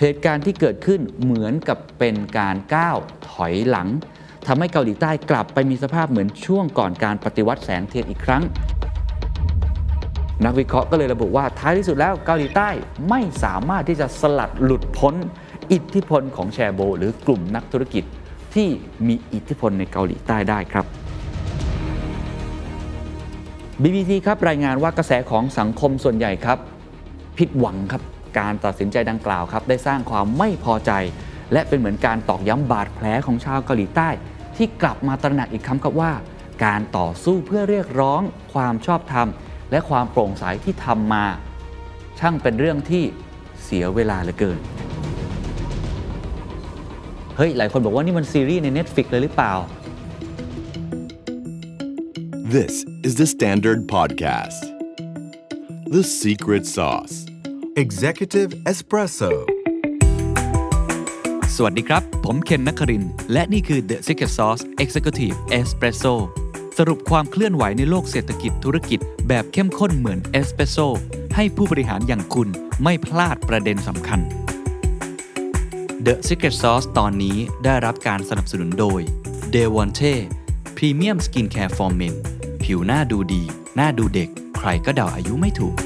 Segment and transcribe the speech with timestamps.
[0.00, 2.96] เหตุการณ์ที่เกิดขึ้นเหมือนกับเป็นการก้าว
[3.30, 3.88] ถอยหลัง
[4.46, 8.42] ทำให้เกาหลีใต้กลับไปมีสภาพเหมือนช่วงก่อนการปฏิวัติแสงเทียนอีกครั้ง
[10.44, 12.68] นักวิเคราะห์ก็เลยระบุว่าท้ายที่สุดแล้วเกาหลีใต้
[13.10, 15.14] ไม่สามารถที่จะสลัดหลุดพ้น
[15.72, 18.04] อิทธิพลของแชโบ หรือกลุ่มนักธุรกิจ
[18.54, 18.68] ที่
[19.06, 20.86] มีอิทธิพลในเกาหลีใต้ได้ครับ
[23.82, 26.58] BBC ครับรายงานว่ากระแสของสังคมส่วนใหญ่ครับ
[27.38, 28.02] ผิดหวังครับ
[28.38, 30.92] การตัดสินใจดังกล่าวครับได้สร้างความไม่พอใจ
[31.52, 34.08] และเป็นเหมือนการตอกย้ำบาดแผลของชาวเกาหลีใต้
[34.56, 36.12] ที่กลับมาตระหนักอีกครั้งครับว่า
[36.64, 38.20] การต่อสู้เพื่อเรียกร้อง
[38.54, 39.28] ความชอบธรรม
[39.70, 41.24] และความโปร่งใสที่ทำมา
[42.18, 43.04] ช่างเป็นเรื่องที่
[43.64, 44.58] เสียเวลาเหลือเกิน
[47.36, 49.54] เฮ้ยหลายคนบอกว่านี่มันซีรีส์ใน Netflix เลยหรือเปล่า
[52.56, 52.74] This
[53.06, 54.62] is the Standard Podcast.
[55.96, 57.14] The Secret Sauce.
[57.84, 59.30] Executive Espresso
[61.54, 66.14] สวัสดีครับ ผมเคนนักคริน และนี่คือ The Secret Sauce Executive Espresso
[66.78, 70.76] สรุปความเคลื่อนไหวในโลกเศรษฐกิจธุรกิจแบบเข้มข้นเหมือนเอสเปรสโซ
[71.36, 72.48] ให้ผู้บริหารอย่างคุณ
[72.82, 74.20] ไม่พลาดประเด็นสำคัญ
[76.06, 79.00] The Secret Sauce ตอนนี้ได้รับการสนับสนุนโดย
[79.54, 80.14] d e v o n t e
[80.76, 82.14] Premium Skincare for Men
[82.64, 83.42] ผิวหน้าดูดี
[83.76, 85.76] หน้าดูเด็ก ใครก็เดาอายุไม่ถูก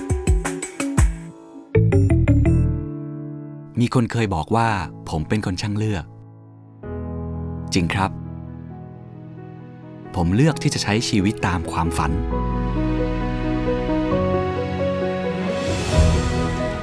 [3.85, 4.69] มีคนเคยบอกว่า
[5.11, 6.05] ผมเป็นคนช่างเลือก
[7.75, 8.11] จริงครับ
[10.17, 12.13] ผมเลือกที่จะใช้ชีวิตตามความฝัน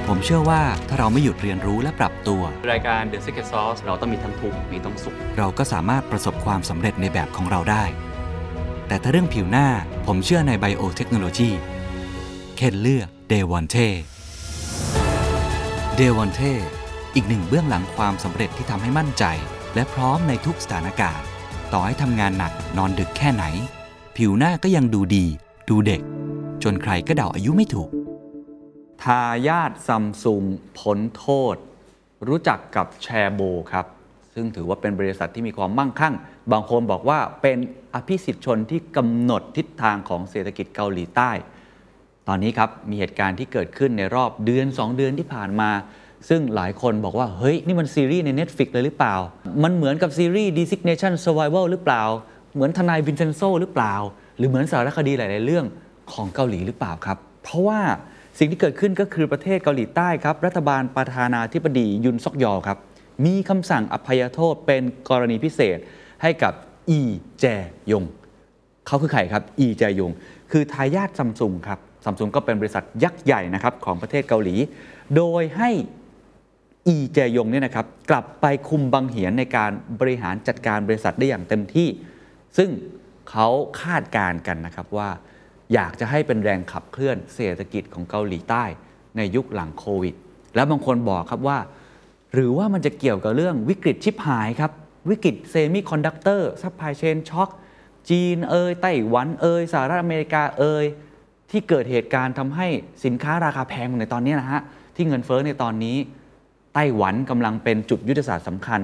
[0.06, 7.84] ผมเชื่อว่าถ้าเราไม่หยุดเรียนรู้และปรับตัว รายการ The Secret Sauce เราต้องมีทั้งทุกข์มีทั้งสุข เราก็สามารถประสบความสำเร็จในแบบของเราได้
[8.88, 9.68] แต่ถ้าเรื่องผิวหน้า
[10.06, 11.50] ผมเชื่อในไบโอเทคโนโลยี
[12.56, 13.76] เคนเลือกเดวอนเท
[15.96, 16.42] เดวอนเท
[17.14, 19.24] อีกหนึ่งเบื้องหลังความสำเร็จที่ทำให้มั่นใจ
[19.74, 21.26] และพร้อมในทุกสถานการณ์
[21.72, 23.44] ต่อให้ทำงานหนักนอนดึกแค่ไหน
[24.16, 25.26] ผิวหน้าก็ยังดูดี
[25.68, 26.00] ดูเด็ก
[26.62, 27.90] จนใครก็เดาอายุไม่ถูก
[29.02, 30.44] ทายาทซัมซุง
[30.78, 31.56] พ้นโทษ
[32.28, 33.40] รู้จักกับแชโบ
[33.72, 33.86] ครับ
[34.34, 36.14] ซึ่งถือว่าเป็นบริษัทที่มีความมั่งคั่ง
[36.52, 37.58] บางคนบอกว่าเป็น
[37.94, 41.30] อภิสิทธิชนที่กำหนดทิศทางของเศรษฐกิจเกาหลีใต้
[42.28, 45.70] ตอนนี้ครับมีเหตุการณ์ที่เกิดขึ้นในรอบเดือน 2 เดือนที่ผ่านมา
[46.28, 49.14] ซึ่งหลายคนบอกว่า เฮ้ย นี่มันซีรีส์ใน Netflix เลยหรือเปล่า
[49.62, 52.02] มันเหมือนกับซีรีส์ Designation Survival หรือเปล่า
[52.54, 53.94] เหมือนทนายวินเซนโซหรือเปล่า
[54.36, 55.66] หรือเหมือนสารคดีหลาย ๆ เรื่อง
[56.12, 57.80] ของเกาหลีหรือเปล่าครับ เพราะว่า
[58.38, 62.78] สิ่งที่เกิดขึ้นก็คือประเทศเกาหลีใต้ครับ รัฐบาลประธานาธิบดียุนซอกยอครับ
[63.24, 65.78] มีคำสั่งอภัยโทษเป็นกรณีพิเศษ
[66.22, 66.52] ให้กับ
[66.90, 67.00] อี
[67.40, 67.44] แจ
[67.90, 68.04] ยง
[68.86, 70.12] เขาคือใครครับ อีแจยง
[70.52, 74.54] คือทายาทซัมซุงครับซัมซุงก็เป็นบริษัทยักษ์ใหญ่นะครับของประเทศเกาหลี
[75.16, 75.70] โดยให้
[76.88, 79.70] อีแจยงเนี่ยนะครับกลับไปคุมบังเหียนในการ
[80.00, 81.88] บริหารจัดการบริษัทได้อย่างเต็มที่
[82.56, 82.70] ซึ่ง
[83.30, 83.48] เขา
[83.82, 85.08] คาดการณ์กันนะครับว่า
[85.74, 88.64] อยากจะให้เป็นแรงขับเคลื่อนเศรษฐกิจของเกาหลีใต้
[89.16, 90.14] ในยุคหลังโควิด
[90.54, 91.58] แล้วบางคนบอกครับว่า
[92.34, 94.72] หรือว่ามันจะเกี่ยวกับเรื่องวิกฤตชิปหายครับ
[95.10, 97.48] วิกฤตเซมิคอนดักเตอร์ supply chain shock
[98.10, 100.84] จีนเอยไต้หวันเอยสหรัฐอเมริกาเอย
[101.50, 102.66] ที่เกิดเหตุการณ์ทำให้
[103.04, 104.62] สินค้าราคาแพงในตอนนี้นะฮะ
[104.96, 105.96] ที่เงินเฟ้อในตอนนี้
[106.74, 108.80] ไต้หวันกำลังเป็นจุดยุทธศาสตร์สำคัญ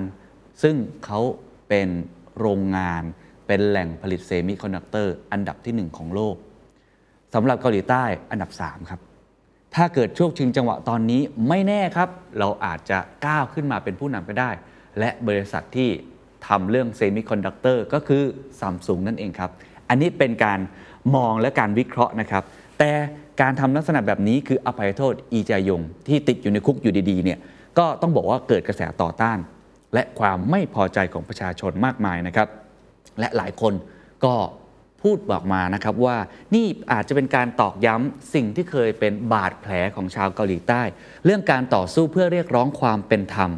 [0.62, 0.74] ซึ่ง
[1.04, 1.20] เขา
[1.69, 1.88] เป็น
[2.38, 3.02] โรงงาน
[3.47, 6.36] เป็นแหล่งผลิตเซมิคอนดักเตอร์อันดับที่หนึ่งของโลก
[7.34, 9.00] สำหรับเกาหลีใต้อันดับ 3 ครับ
[9.75, 12.08] ถ้าเกิดช่วงชิงจังหวะตอนนี้ไม่แน่ครับ
[12.38, 14.50] เราอาจจะก้าวขึ้นมาเป็นผู้นำไปได้
[14.98, 15.88] และบริษัทที่
[16.46, 18.22] ทำเรื่องเซมิคอนดักเตอร์ก็คือ
[18.60, 19.50] ซัมซุงนั่นเองครับ
[19.88, 20.58] อันนี้เป็นการ
[21.14, 22.44] มองและการวิเคราะห์นะครับ
[22.78, 22.91] แต่
[23.41, 27.38] การทำลักษณะแบบนี้คืออภัยโทษอีจายงที่ติดอยู่ในคุกอยู่ดีๆเนี่ย
[27.78, 29.38] ก็ต้องบอกว่าเกิดกระแสต่อต้าน
[29.94, 32.48] และความไม่พอใจของประชาชนมากมายนะครับ
[33.20, 33.75] และหลายคน
[34.25, 34.34] ก็
[35.03, 36.16] พูดบอกมานะครับว่า
[36.54, 40.82] นี่อาจจะเป็นการตอกย้ำสิ่งที่เคยเป็นบาดแผลของชาวเกาหลีใต้
[41.25, 43.50] เรื่องการต่อสู้เพื่อเรียกร้องความเป็นธรรม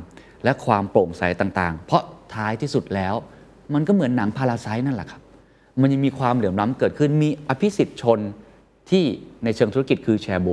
[0.45, 2.03] และความโปร่งใสต่างๆ เพราะ
[2.35, 3.15] ท้ายที่สุดแล้ว
[3.75, 5.23] มันก็เหมือนหนังพาราไซนั่นแหละครับ
[5.81, 8.21] มันยังมีความเหลื่อมล้ำเกิดขึ้นมีอภิสิทธิ์ชน
[8.91, 9.05] ที่
[9.45, 10.49] ในเชิงธุรกิจคือแชร์โบ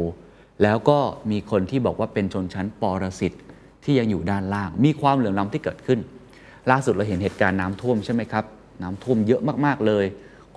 [0.63, 1.00] แล้วก็
[1.31, 3.33] มีคนที่บอกว่าเป็นชนชั้นปรสิต
[3.85, 5.99] ที่ยังอยู่ด้านล่าง มีความเหลื่อมล้ำที่เกิดขึ้น
[6.71, 8.45] ล่าสุดเราเห็นเหตุการณ์น้ำท่วมใช่ไหมครับ
[8.81, 10.05] น้ำท่วมเยอะมากๆเลย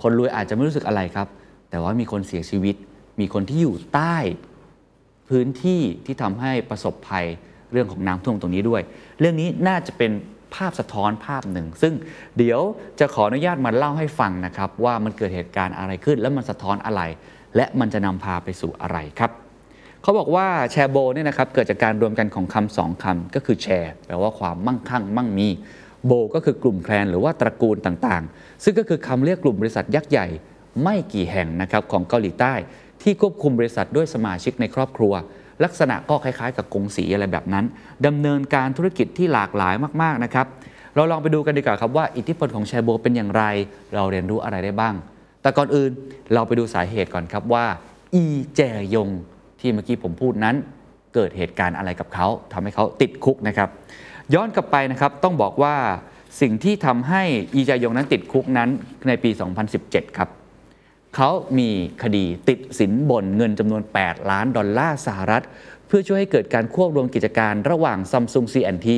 [0.01, 1.27] คนรวยอาจจะไม่รู้สึกอะไรครับ
[1.69, 2.75] แต่ว่ามีคนเสียชีวิต
[3.19, 4.17] มีคนที่อยู่ใต้
[5.29, 7.25] พื้นที่ที่ทำให้ประสบภัย
[7.71, 8.81] เรื่องของน้ำท่วมตรงนี้ด้วย
[9.19, 10.11] เรื่องนี้น่าจะเป็น
[10.55, 11.93] ภาพสะท้อนภาพหนึ่ง ซึ่ง
[12.37, 12.61] เดี๋ยว
[12.99, 17.01] จะขออนุญาตมาเล่าให้ฟังนะครับ ว่ามันเกิดเหตุการณ์อะไรขึ้น แล้วมันสะท้อนอะไร
[17.55, 19.31] และมันจะนำพาไปสู่อะไรครับ
[20.03, 25.47] เขาบอกว่าแชร์โบเนี่ยนะครับเกิดจากการรวมกันของคำสองคำก็คือแชร์แปลว่าความมั่งคั่ง มั่งมี
[26.05, 30.27] โบก็คือกลุ่มแคลนหรือว่าตระกูลต่างๆ ซึ่งก็คือคำเรียกกลุ่มบริษัทยักษ์ใหญ่
[30.83, 32.53] ไม่กี่แห่งนะครับของเกาหลีใต้
[33.01, 35.13] ที่ควบคุมบริษัทด้วยสมาชิกในครอบครัว
[35.63, 37.65] ลักษณะก็คล้ายๆ กับกงสีอะไรแบบนั้น
[38.05, 40.47] ดำเนินการธุรกิจที่หลากหลายมากๆนะครับ
[40.95, 43.43] เราลองไปดูกันดีกว่าครับว่าอิทธิพลของแชร์โบเป็นอย่างไร
[43.95, 44.95] เราเรียนรู้อะไรได้บ้าง
[45.41, 45.91] แต่ก่อนอื่น
[46.33, 47.65] เราไปดูสาเหตุก่อนครับว่า
[48.15, 48.23] อี
[48.55, 48.61] แจ
[48.95, 49.09] ยง
[49.59, 50.55] ที่เมื่อกี้ผมพูดนั้น
[51.15, 53.69] เกิดเหตุการณ์อะไรกับเขาทำให้เขาติดคุกนะครับ
[54.33, 55.75] ย้อนกลับไปนะครับต้องบอกว่า
[56.41, 57.23] สิ่งที่ทำให้
[57.53, 58.69] อีแจยงนั้นติดคุกนั้น
[59.07, 59.29] ในปี
[59.73, 60.29] 2017 ครับ
[61.15, 61.69] เขามี
[62.03, 65.43] คดีติดสินบนเงินจำนวน 8 ล้านดอลลาร์สหรัฐ
[65.87, 68.89] เพื่อช่วยให้เกิดการควบรวมกิจการระหว่าง Samsung C&T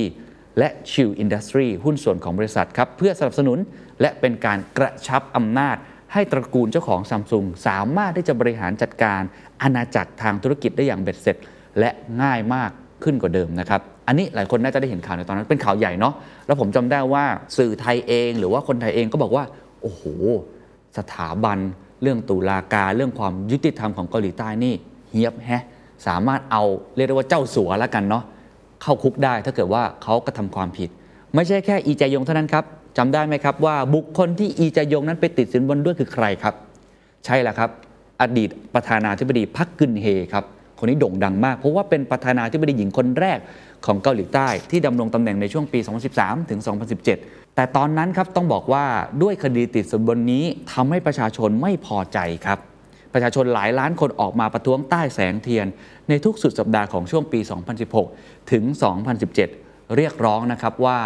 [0.57, 3.57] และ Chill Industry หุ้นส่วนของบริษัทครับ เพื่อสนับสนุน
[4.01, 5.77] และเป็นการกระชับอำนาจ
[6.13, 9.21] ให้ตระกูลเจ้าของ Samsung สามารถที่จะบริหารจัดการ
[9.61, 11.37] อาณาจักรทางธุรกิจได้อย่างเบ็ดเสร็จ
[11.79, 11.89] และ
[12.21, 12.71] ง่ายมาก
[13.03, 16.13] ขึ้นกว่าเดิมนะครับอันนี้หลายคนน่าจะได้เห็นข่าวในตอนนั้นเป็นข่าวใหญ่เนาะ
[16.45, 17.23] แล้วผมจำได้ว่า
[17.57, 19.43] สื่อไทยเอง หรือว่าคนไทยเองก็บอกว่า
[19.81, 20.03] โอ้โห
[20.97, 21.57] สถาบัน
[22.01, 24.73] เรื่องตุลาการเรื่องความยุติธรรมของเกาหลีใต้นี่
[25.09, 25.63] เฮียบแฮะ
[26.07, 26.63] สามารถเอา
[26.95, 28.23] เรียกได้ว่าเจ้าสัวแล้วกันเนาะ
[28.81, 30.89] เข้าคุกได้ถ้าเกิดว่าเขากระทำความผิด
[31.35, 32.65] ไม่ใช่แค่อีจยงเท่านั้นครับ
[32.97, 36.55] จำได้ไหมครับว่าบุคคลที่อีจยงนั้นไปติดสินบนด้วยคือใครครับ
[37.25, 37.69] ใช่แล้วครับ
[38.21, 40.45] อดีตประธานาธิบดีพักกึนเฮครับ
[40.79, 43.39] คนนี้โด่งดังมาก เพราะว่าเป็นประธานาธิบดีหญิงคนแรก
[43.85, 45.79] ของเกาหลีใต้ที่ดำรงตำแหน่งในช่วงปี
[46.15, 46.59] 2013 ถึง
[47.07, 48.85] 2017 แต่ตอนนั้นครับต้องบอกว่า
[49.21, 52.59] ด้วยคดีติดสินบนนี้ทำให้ประชาชนไม่พอใจครับ
[53.13, 55.67] ประชาชนหลายล้านคนออกมาประท้วงใต้แสงเทียน
[56.09, 57.39] ในทุกสุดสัปดาห์ของช่วงปี
[57.95, 58.63] 2016 ถึง
[59.29, 60.99] 2017 เรียกร้องนะครับว่า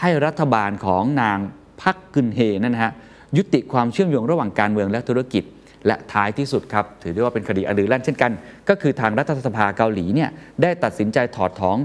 [0.00, 1.38] ให้รัฐบาลของนาง
[1.82, 2.92] พักกึนเฮนั่นนะฮะ
[3.36, 5.44] ยุติความเชื่อมโยงระหว่างการเมืองและธุรกิจ
[5.86, 8.32] และท้ายที่สุดครับ ถือได้ว่าเป็นคดีอดือลั่นเช่นกัน
[8.68, 10.30] ก็คือทางรัฐสภาเกาหลีเนี่ย
[10.62, 11.78] ได้ตัดสินใจถอดถอน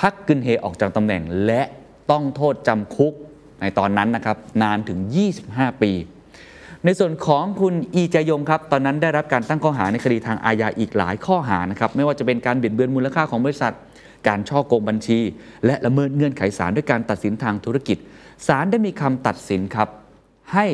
[0.00, 1.62] พักกึนเฮออกจากตำแหน่ง และ
[2.10, 3.12] ต้องโทษจำคุก
[3.60, 4.98] ในตอนนั้นนะครับนานถึง
[5.40, 5.92] 25 ปี
[6.84, 13.72] ในส่วนของคุณอีจยงครับ ตอนนั้นได้รับการตั้งข้อหาในคดีทางอาญาอีกหลายข้อหานะครับไม่ว่าจะเป็นการเบียดเบือนมูลค่าของบริษัท
[14.28, 15.20] การช่อโกงบัญชี
[15.66, 17.98] และละเมิดเงื่อนไขศาลด้วยการตัดสินทางธุรกิจ
[18.46, 19.88] ศาลได้มีคำตัดสินครับ
[20.52, 20.66] ให้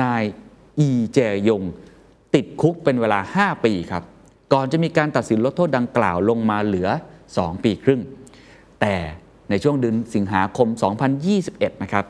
[0.00, 0.22] นาย
[0.78, 1.62] อีเจยง
[2.36, 4.02] ติดคุกเป็นเวลา 5 ปีครับ
[4.52, 6.88] ก่อนจะมีการตัดสินลดโทษดังกล่าวลงมาเหลือ
[7.30, 8.00] 2 ปีครึ่ง
[8.80, 8.94] แต่
[9.50, 10.68] ในช่วงเดือนสิงหาคม
[11.24, 12.04] 2021 นะครับ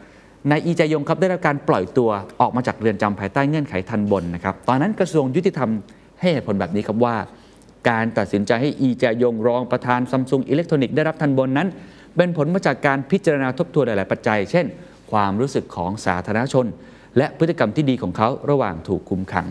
[0.51, 5.71] นายอีจายงครับได้รับการปล่อยตัวออกมาจากเรือนจำภายใต้เงื่อนไขทันบนนะครับ ตอนนั้นกระทรวงยุติธรรม
[6.21, 7.17] ให้เหตุผลแบบนี้ครับว่า
[7.91, 11.69] การตัดสินใจให้อีจายงรองประธานซัมซุงอิเล็กทรอนิกส์ได้รับทันบนนั้น
[12.17, 14.67] เป็นผลมาจากการพิจารณาทบทวนหลาย ๆ ปัจจัย เช่น
[15.13, 16.67] ความรู้สึกของสาธารณชน
[17.17, 19.47] และพฤติกรรมที่ดีของเขาระหว่างถูกคุมขัง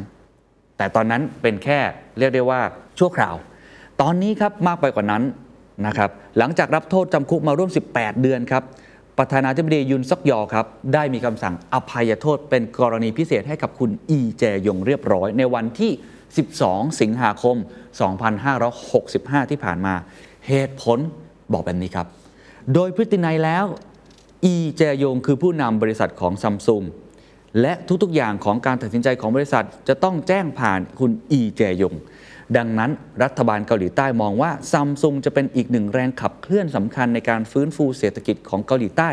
[0.77, 1.79] แต่ตอนนั้นเป็นแค่
[2.17, 2.61] เรียกได้ว่า
[2.99, 3.35] ชั่วคราว
[4.01, 5.23] ตอนนี้ครับมากไปกว่านั้น
[5.87, 8.63] นะครับหลังจากรับโทษจำคุกมาร่วม 18 เดือนครับ
[9.17, 15.91] ประธานาธิบดียุนซอกยอครับได้มีคำสั่งอภัยโทษเป็นกรณีพิเศษให้กับคุณอีแจยงเรียบร้อย ในวันที่
[16.45, 17.55] 12 สิงหาคม
[18.73, 19.93] 2565 ที่ผ่านมา
[20.47, 20.99] เหตุผล
[21.53, 22.07] บอกแบบนี้ครับ
[22.73, 23.65] โดยพฤตินัยแล้ว
[24.45, 26.83] อีแจยงคือผู้นำบริษัทของซัมซุง
[27.61, 27.73] และ
[28.03, 31.95] ทุกๆอย่างของการตัดสินใจของบริษัทจะต้องแจ้งผ่านคุณอีแจยง
[32.57, 32.91] ดังนั้น
[33.23, 39.09] รัฐบาลเกาหลีใต้มองว่าซัมซุงจะเป็นอีกหนึ่งแรงขับเคลื่อนสำคัญในการฟื้นฟูเศรษฐกิจของเกาหลีใต้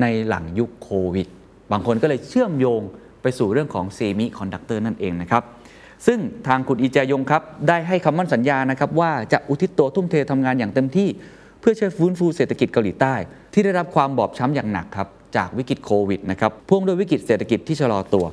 [0.00, 1.28] ในหลังยุคโควิด
[1.72, 2.82] บางคนก็เลยเชื่อมโยง
[3.22, 5.42] ไปสู่เรื่องของเซมิคอนดักเตอร์นั่นเองนะครับ
[6.06, 11.08] ซึ่งทางคุณอีแจยงครับได้ให้คำมั่นสัญญานะครับว่าจะอุทิศตัวทุ่มเททำงานอย่างเต็มที่
[11.60, 13.14] เพื่อช่วยฟื้นฟูเศรษฐกิจเกาหลีใต้
[13.52, 18.24] ที่ได้รับความบอบช้ำอย่างหนักครับ จากวิกฤตโควิดนะครับพ่วงด้วยวิกฤตเศรษฐกิจที่ชะลอตัว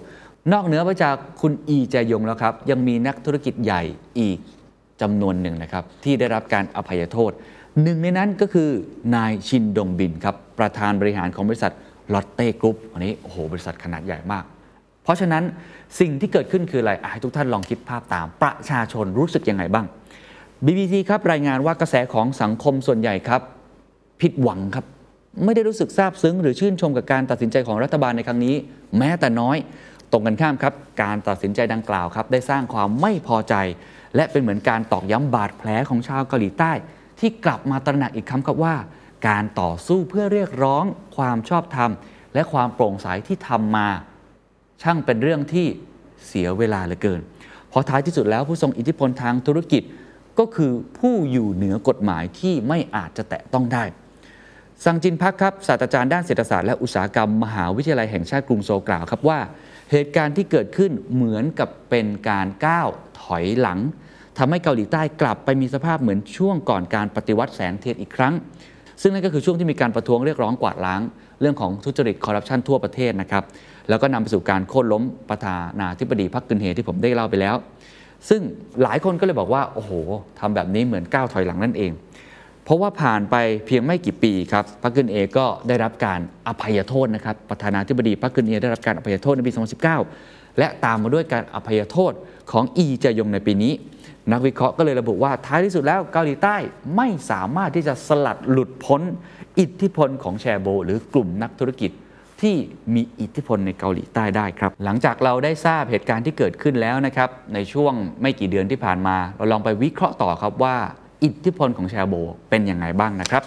[0.53, 3.81] นอกเหนือไปจากคุณอีแจยงแล้วครับ ยังมีนักธุรกิจใหญ่
[4.19, 4.37] อีก
[5.01, 7.31] จำนวนหนึ่งนะครับ ที่ได้รับการอภัยโทษ
[7.83, 8.69] หนึ่งในนั้นก็คือ
[9.15, 11.73] นายชินดงบินครับ ประธานบริหารของบริษัท
[12.13, 14.43] ลอตเต้กรุ๊ปอันนี้โอ้โหบริษัทขนาดใหญ่มาก
[15.03, 15.43] เพราะฉะนั้น
[15.99, 19.85] สิ่งที่เกิดขึ้นคืออะไรให้ทุกท่านลองคิดภาพตาม ประชาชนรู้สึกยังไงบ้าง
[20.65, 23.41] BBC ครับรายงานว่ากระแสของสังคมส่วนใหญ่ครับ
[24.21, 24.85] ผิดหวังครับ
[25.43, 28.55] ไม่ได้รู้สึกซาบซึ้ง หรือชื่นชมกับการตัดสินใจของรัฐบาลในครั้งนี้
[28.97, 29.57] แม้แต่น้อย
[30.11, 33.55] ตรงกันข้ามครับ การตัดสินใจดังกล่าวครับ ได้สร้างความไม่พอใจ
[34.15, 36.71] และเป็นเหมือนการตอกย้ำบาดแผลของชาวเกาหลีใต้
[37.19, 38.75] ที่กลับมาตระหนักอีกครั้งครับว่า
[39.27, 40.83] การต่อสู้เพื่อเรียกร้อง
[41.17, 41.91] ความชอบธรรม
[42.33, 43.87] และความโปร่งใสที่ทำมา
[44.81, 45.67] ช่างเป็นเรื่องที่
[46.27, 47.21] เสียเวลาเหลือเกิน
[47.69, 49.83] เพราะท้ายที่สุดแล้วผู้ทรงอิทธิพลทางธุรกิจ
[50.39, 53.83] ก็คือผู้อยู่เหนือกฎหมายที่ไม่อาจจะแตะต้องได้
[54.85, 59.39] สังจินพักครับศาสตราจารย์ด้านเศรษฐศาสตร์และอุตสาหกรรมมหาวิทยาลัยแห่งชาติกรุงโซลกล่าวครับว่า
[59.91, 62.87] เหตุการณ์ที่เกิดขึ้นเหมือนกับเป็นการก้าว
[63.21, 63.79] ถอยหลัง
[64.37, 68.33] ทำให้เกาหลีใต้กลับไปมีสภาพเหมือนช่วงก่อนการปฏิวัติแสงเทียนอีกครั้ง
[69.01, 71.01] ซึ่งนั่นก็คือช่วงที่มีการประท้วงเรียกร้องกวาดล้าง
[71.41, 73.43] เรื่องของทุจริตคอร์รัปชันทั่วประเทศนะครับ
[73.89, 77.55] แล้วก็นำไปสู่การโค่นล้มประธานาธิบดีพรรคกึนเฮที่ผมได้เล่าไปแล้ว
[78.29, 78.41] ซึ่ง
[78.83, 79.91] หลายคนก็เลยบอกว่าโอ้โห
[80.39, 81.91] ทำแบบนี้เหมือนก้าวถอยหลังนั่นเอง
[82.67, 89.51] เพราะว่าผ่านไปเพียงไม่กี่ปีครับพรรคกึนเอก็ได้รับการอภัยโทษนะครับประธานาธิบดีพรรคกึนเอได้รับการอภัยโทษในปี
[90.05, 92.13] 2019 และตามมาด้วยการอภัยโทษ
[92.51, 93.73] ของอีจยงในปีนี้
[94.31, 96.55] นักวิเคราะห์ก็เลยระบุว่าท้ายที่สุดแล้วเกาหลีใต้
[96.95, 99.01] ไม่สามารถที่จะสลัดหลุดพ้น
[99.59, 101.91] อิทธิพลของแชโบ หรือกลุ่มนักธุรกิจ
[102.41, 102.55] ที่
[102.95, 110.77] มีอิทธิพลในเกาหลีใต้ได้ครับ หลังจากเราได้ทราบเหตุการณ์ที่เกิดขึ้นแล้วนะครับในช่วงไม่กี่เดือนที่ผ่านมา เราลองไปวิเคราะห์ต่อครับว่า
[111.23, 112.13] อิทธิพลของแชร์โบ
[112.49, 113.43] เป็นยังไงบ้างนะครับ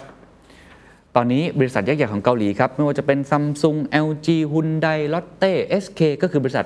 [1.15, 3.75] ตอนนี้บริษัทยักษ์ใหญ่ของเกาหลีครับ ไม่ว่าจะเป็นซัมซุง
[4.05, 6.65] LG Hyundai Lotte SK ก็คือบริษัท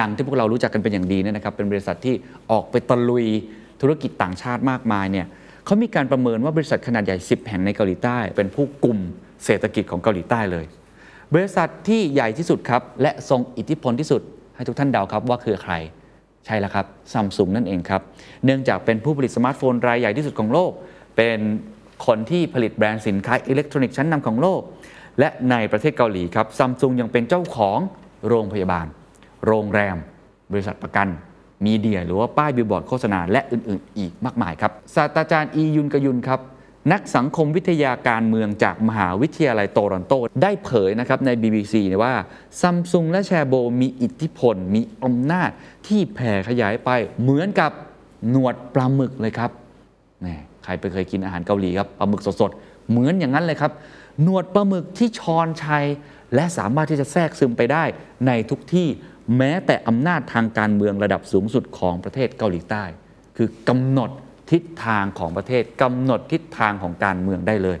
[0.00, 2.14] ดัง ๆ ที่พวกเรารู้จักกันเป็นอย่างดีเนี่ยนะครับ เป็นบริษัทที่
[2.50, 3.26] ออกไปตะลุย
[3.80, 5.26] ธุรกิจต่างชาติมากมายเนี่ย
[5.64, 8.98] เขามีการประเมินว่าบริษัทขนาดใหญ่ 10 แห่งในเกาหลีใต้ เป็นผู้กลุ่ม
[9.44, 10.64] เศรษฐกิจของเกาหลีใต้เลย
[11.34, 14.22] บริษัทที่ใหญ่ที่สุดครับและทรงอิทธิพลที่สุด
[14.56, 15.74] ให้ทุกท่านเดาครับว่าคือใคร
[16.46, 18.02] ใช่แล้วครับซัมซุงนั่นเองครับ
[18.44, 20.72] เนื่องจากเป็นผู้ผลิตสมาร์ทโฟนรายใหญ่ที่สุดของโลก
[21.16, 21.38] เป็น
[22.06, 24.60] คนที่ผลิตแบรนด์สินค้าอิเล็กทรอนิกส์ชั้นนำของโลก
[25.18, 27.78] และในประเทศเกาหลีครับซัมซุงยังเป็นเจ้าของ
[28.28, 28.86] โรงพยาบาล
[29.46, 29.96] โรงแรม
[30.52, 31.08] บริษัทประกัน
[31.66, 36.40] มีเดีย หรือว่าป้ายบิลบอร์ดโฆษณาและอื่นๆ อีกมากมายครับศาสตราจารย์อียุนกยุนครับ
[36.92, 40.12] นักสังคมวิทยาการเมืองจากมหาวิทยาลัยโตรอนโต
[40.42, 42.14] ได้เผยนะครับใน BBC เนี่ยว่า
[42.60, 45.50] ซัมซุงและแชโบมีอิทธิพล มีอำนาจ
[45.86, 47.70] ที่แผ่ขยายไปเหมือนกับ
[48.30, 49.50] หนวดปลาหมึกเลยครับ
[50.20, 50.34] แหม่
[50.64, 53.72] ใครไปเคยกินอาหารเกาหลีครับปลาหมึกสดๆ เหมือนอย่างนั้นเลยครับ
[54.22, 55.84] หนวดปลาหมึกที่ชอนชัย
[56.34, 57.84] และสามารถที่จะแทรกซึมไปได้
[58.26, 58.88] ในทุกที่
[59.36, 62.84] แม้แต่อำนาจทางการเมืองระดับสูงสุดของประเทศเกาหลีใต้
[63.36, 64.10] คือกำหนด
[64.52, 67.78] ทิศทางของประเทศกำหนดทิศทางของการเมืองได้เลย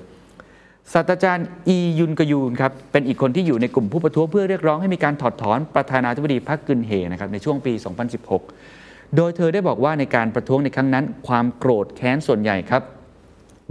[0.92, 7.72] ศาสตราจารย์อียุนกยูนครับเป็นอีกคนที่อยู่ในกลุ่มผู้ประท้วงเพื่อเรียกร้องให้มีการถอดถอนประธานาธิบดีพรรคกึนเฮนะครับในช่วงปี
[8.44, 12.82] 2016 โดยเธอได้บอกว่าในการประท้วงในครั้งนั้น ความโกรธแค้นส่วนใหญ่ครับ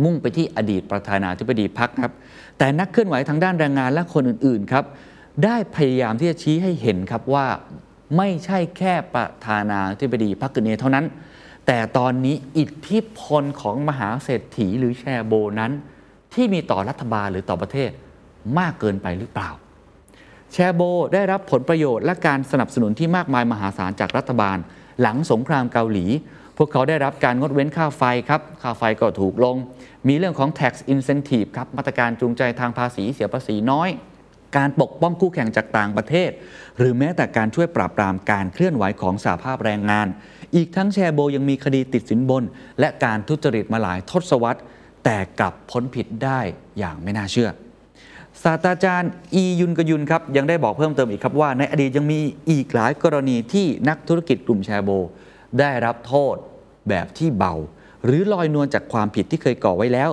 [0.04, 2.14] มุ่งไปที่อดีตประธานาธิบดีพรรคครับ
[2.58, 4.86] แต่นักเคลื่อนไหวทางด้านแรงงานและคนอื่นๆครับ
[5.46, 7.48] ได้พยายามที่จะชี้ให้เห็นครับว่า
[8.18, 11.06] ไม่ใช่แค่ประธานาธิบดีพรรคกึนเฮเท่านั้น
[11.74, 15.72] แต่ตอนนี้อิทธิพลของมหาเศรษฐีหรือแชร์โบนั้น
[16.34, 17.92] ที่มีต่อรัฐบาลหรือต่อประเทศ
[18.60, 19.50] มากเกินไปหรือเปล่า
[20.54, 20.82] แชร์โบ
[21.14, 24.58] ได้รับผลประโยชน์และการสนับสนุนที่มากมายมหาศาลจากรัฐบาล
[25.02, 26.06] หลังสงครามเกาหลี
[26.58, 29.56] พวกเขาได้รับการงดเว้นค่าไฟครับ ค่าไฟก็ถูกลง
[30.08, 33.90] มีเรื่องของ tax incentive ครับมาตรการจูงใจทางภาษีเสียภาษีน้อย
[34.58, 36.30] การปกป้องคู่แข่งจากต่างประเทศ
[36.78, 40.10] หรือแม้แต่การช่วยปราบปรามการเคลื่อนไหวของสหภาพแรงงาน
[40.56, 42.44] อีกทั้งแชร์โบยังมีคดีติดสินบน
[42.80, 44.62] และการทุจริตมาหลายทศวรรษ
[45.04, 46.40] แต่กลับพ้นผิดได้
[46.78, 47.50] อย่างไม่น่าเชื่อ
[48.44, 54.90] ศาสตราจารย์อียุนกยุนครับยังได้บอกเพิ่มเติมอีกครับว่า ในอดีตยังมีอีกหลายกรณีที่นักธุรกิจกลุ่มแชร์โบ
[55.60, 56.36] ได้รับโทษ
[56.90, 57.54] แบบที่เบา
[58.06, 60.10] หรือลอยนวลจากความผิดที่เคยก่อไว้แล้ว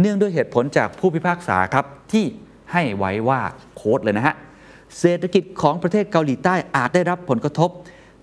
[0.00, 2.24] เนื่องด้วยเหตุผลจากผู้พิพากษาครับที่
[2.72, 3.40] ให้ไว้ว่า
[3.76, 4.34] โค้ดเลยนะฮะ
[4.98, 7.70] เศรษฐกิจของประเทศเกาหลีใต้อาจได้รับผลกระทบ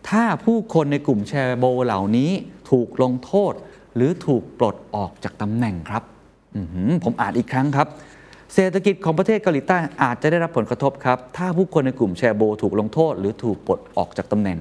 [0.09, 2.31] ถ้าผู้คนในกลุ่มแชร์โบเหล่านี้
[2.69, 3.53] ถูกลงโทษ
[3.95, 6.03] หรือถูกปลดออกจากตำแหน่งครับ
[7.03, 7.87] ผมอ่านอีกครั้งครับ
[8.53, 14.57] เศรษฐกิจของประเทศเกาหลีใต้อาจจะได้รับผลกระทบครับ ถ้าผู้คนในกลุ่มแชร์โบ ถูกลงโทษ หรือถูกปลดออกจากตำแหน่ง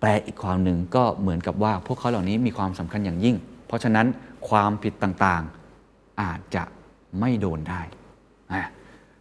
[0.00, 3.36] แปลอีกความหนึ่งก็เหมือนกับว่าพวกเขาเหล่านี้มีความสำคัญอย่างยิ่ง
[3.66, 4.06] เพราะฉะนั้น
[4.48, 6.62] ความผิดต่างๆอาจจะ
[7.20, 7.82] ไม่โดนได้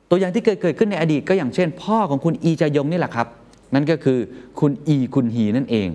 [0.09, 3.27] ตัวอย่างที่เกิดเกิดขึ้นในอดีตก็อย่างเช่น พ่อของคุณอีจายงนี่แหละครับ
[3.73, 4.19] นั่นก็คือ
[4.59, 5.89] คุณอีคุนฮีนั่นเอง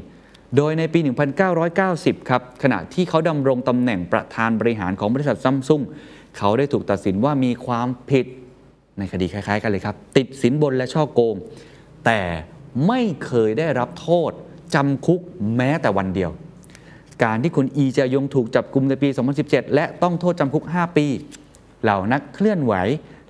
[0.57, 0.99] โดยในปี
[1.65, 5.83] 1990 ครับ ขณะที่เขาดำรงตำแหน่งประธานบริหารของบริษัทซัมซุง
[6.39, 8.27] เขาได้ถูกตัดสินว่ามีความผิด
[8.99, 11.37] ในคดีคล้าย ๆ กันเลยครับ ติดสินบนและช่อโกง
[12.05, 12.21] แต่
[12.87, 14.31] ไม่เคยได้รับโทษ
[14.75, 15.21] จำคุก
[15.57, 16.31] แม้แต่วันเดียว
[17.25, 19.09] การที่คุณอีจายงถูกจับกลุมในปี
[19.43, 21.07] 2017 และต้องโทษจำคุก 5 ปี
[21.83, 22.75] เหล่านักเคลื่อนไหว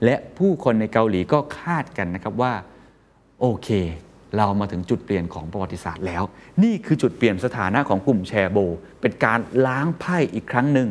[0.04, 2.52] และผู้คนในเกาหลีก็คาดกันนะครับว่า
[3.40, 3.68] โอเค
[4.36, 6.22] เรามาถึงจุดเปลี่ยนของประวัติศาสตร์แล้ว
[6.62, 8.58] นี่คือจุดเปลี่ยนสถานะของกลุ่มแชร์โบ
[9.00, 10.88] เป็นการล้างไพ่อีกครั้งหนึ่ง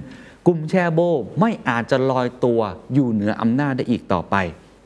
[0.48, 1.00] กลุ่มแชร์โบ
[1.40, 2.62] ไม่อาจจะลอยตัว
[2.94, 4.36] อยู่เหนืออำนาจได้อีกต่อไป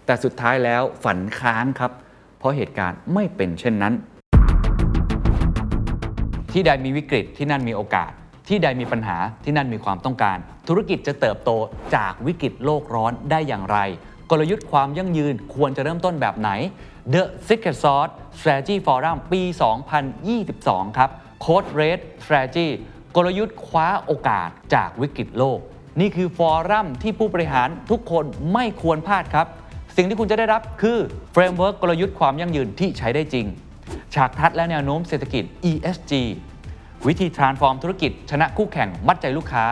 [0.06, 1.92] แต่สุดท้ายแล้วฝันค้างครับ
[2.40, 3.94] เพราะเหตุการณ์ไม่เป็นเช่นนั้น
[6.52, 8.12] ที่ใดมีวิกฤตที่นั่นมีโอกาส
[8.48, 10.38] ที่ใดมีปัญหาที่นั่นมีความต้องการ
[10.68, 11.52] ธุรกิจจะเติบโต
[11.96, 13.78] จากวิกฤตโลกร้อนได้อย่างไร
[14.30, 16.50] กลยุทธ์ความยั่งยืนควรจะเริ่มต้นแบบไหน
[17.14, 19.41] The Secret Sauce Strategy Forum ปี
[20.20, 21.10] 2022 ครับ
[21.46, 22.67] Code Red Strategy
[23.15, 25.60] กลยุทธ์คว้าโอกาสจากวิกฤตโลก
[26.00, 29.48] นี่คือฟอรัมที่ผู้บริหารทุกคนไม่ควรพลาดครับ
[29.96, 30.98] สิ่งที่คุณจะได้รับคือ
[31.32, 33.46] framework กลยุทธ์ความยั่งยืนที่ใช้ได้จริง
[34.15, 36.13] ฉากทัศน์และแนวโน้มเศรษฐกิจ ESG
[37.08, 39.65] วิธี transform ธุรกิจ ชนะคู่แข่งมัดใจลูกค้า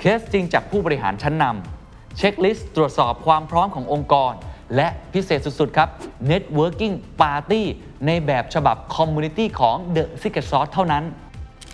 [0.00, 4.32] เคสจริงจากผู้บริหารชั้นนำเช็คลิสต์ตรวจสอบความพร้อมขององค์กร
[4.76, 5.88] และพิเศษสุด ๆ ครับ
[6.30, 7.62] Networking Party
[8.06, 11.04] ในแบบฉบับ Community ของ The Secret Sauce เท่านั้น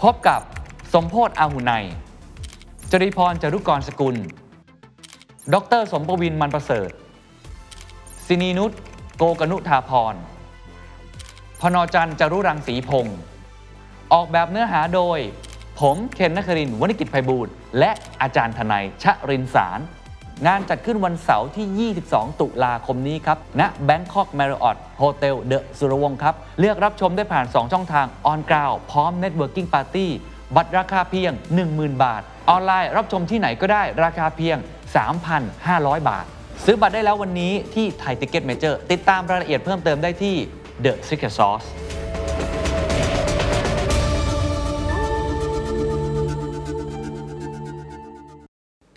[0.02, 0.40] พบกับ
[0.92, 1.72] สมโพศอาหุไน
[2.90, 4.16] จริพรจารุกรสกุล
[5.54, 6.90] ดร สมปวินมันประเสริฐ
[8.26, 8.72] สินีนุช
[9.16, 10.14] โกกนุธาพร
[11.60, 13.18] พนจันทร์จารุรังสีพงศ์
[14.12, 15.18] ออกแบบเนื้อหาโดย
[15.80, 17.90] ผมเคนนักครินทร์วณิกิจไพบูลย์และ
[18.22, 19.80] อาจารย์ทนายชะรินสาร
[20.46, 29.68] งานจัดขึ้นวันเสาร์ที่ 22 ตุลาคมนี้ครับณ Bangkok Marriott Hotel The สุรวงศ์ครับ เลือกรับชมได้ผ่าน 2 ช่องทาง On Ground พร้อม Networking
[29.74, 30.06] Party
[30.56, 31.32] บัตรราคาเพียง
[31.68, 34.56] 10,000 บาท ออนไลน์รับชมที่ไหนก็ได้ราคาเพียง
[35.32, 36.24] 3,500 บาท
[36.64, 40.34] ซื้อบัตรได้แล้ววันนี้ที่ไทย Ticket Major ติดตามรายละเอียดเพิ่มเติมได้ที่
[40.84, 41.66] The Secret Sauce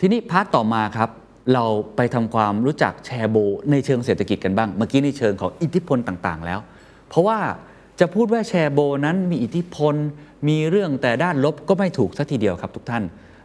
[0.00, 1.10] ทีนี้ part ต่อมาครับ
[1.52, 1.64] เรา
[1.96, 3.36] ไปทำความรู้จักแชโบล
[3.70, 6.60] ในเชิงเศรษฐกิจกันบ้าง เมื่อกี้ในเชิงของอิทธิพลต่างๆ แล้ว
[7.08, 7.38] เพราะว่า
[8.00, 9.94] จะพูดว่าแชโบลนั้นมีอิทธิพล
[10.48, 13.04] มีเรื่องแต่ด้านลบก็ไม่ถูกซะทีเดียวครับทุกท่าน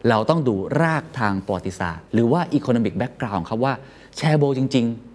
[0.10, 3.74] เราต้องดูรากทางประวัติศาสตร์ หรือว่า economic background ครับว่า
[4.18, 5.09] แชโบลจริง ๆ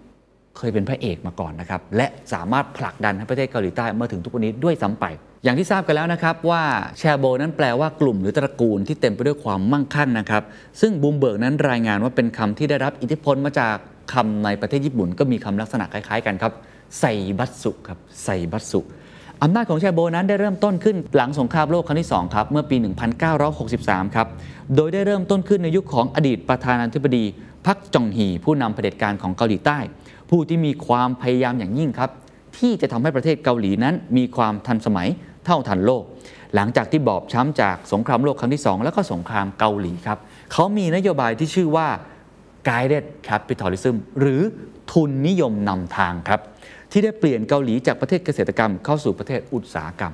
[0.57, 5.05] เคยเป็นพระเอกมาก่อนนะครับ และสามารถผลักดันให้ประเทศเกาหลีใต้มาถึงทุกวันนี้ด้วยซ้ำไป
[5.43, 6.63] อย่างที่ทราบกันแล้วนะครับว่า
[6.97, 10.43] แชโบลนั้นแปลว่ากลุ่มหรือตระกูลที่เต็มไปด้วยความมั่งคั่งนะครับ
[10.81, 13.75] ซึ่งบูมเบิร์กนั้นรายงานว่าเป็นคำที่ได้รับอิทธิพลมาจาก
[14.13, 16.53] คำในประเทศญี่ปุ่น ก็มีคำลักษณะคล้ายๆกันครับ
[16.99, 17.03] ไซ
[17.39, 18.79] บัตสุครับไซบัตสุ
[19.41, 22.75] อำนาจของแชโบลนั้นได้เริ่มต้นขึ้นหลังสงครามโลกครั้งที่2ครับเมื่อปี
[23.25, 24.27] 1963 ครับ
[24.75, 27.23] โดยได้เริ่มต้นขึ้นในยุคของอดีตประธานาธิบดี
[27.65, 29.77] พักจองฮีผู้นำเผด็จการของเกาหลีใต้
[30.29, 32.11] ผู้ที่มีความพยายามอย่างยิ่งครับ
[32.57, 35.09] ที่จะทำให้ประเทศเกาหลีนั้นมีความทันสมัย
[35.45, 36.03] เท่าทันโลก
[36.55, 40.19] หลังจากที่บอบช้ำจากสงครามโลกครั้งที่ 2 แล้วก็สงครามเกาหลีครับ
[40.53, 41.87] เขามีนโยบายที่ชื่อว่า
[42.67, 44.41] guided capitalism หรือ
[44.91, 46.41] ทุนนิยมนำทางครับ
[46.91, 50.13] ที่ได้เปลี่ยนเกาหลีจากประเทศเกษตรกรรมเข้าสู่ประเทศอุตสาหกรรม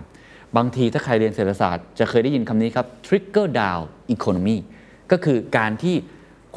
[0.58, 3.84] บางทีถ้าใครเรียนเศรษฐศาสตร์จะเคยได้ยินคำนี้ครับ trigger down
[4.16, 4.58] economy
[5.12, 5.96] ก็คือการที่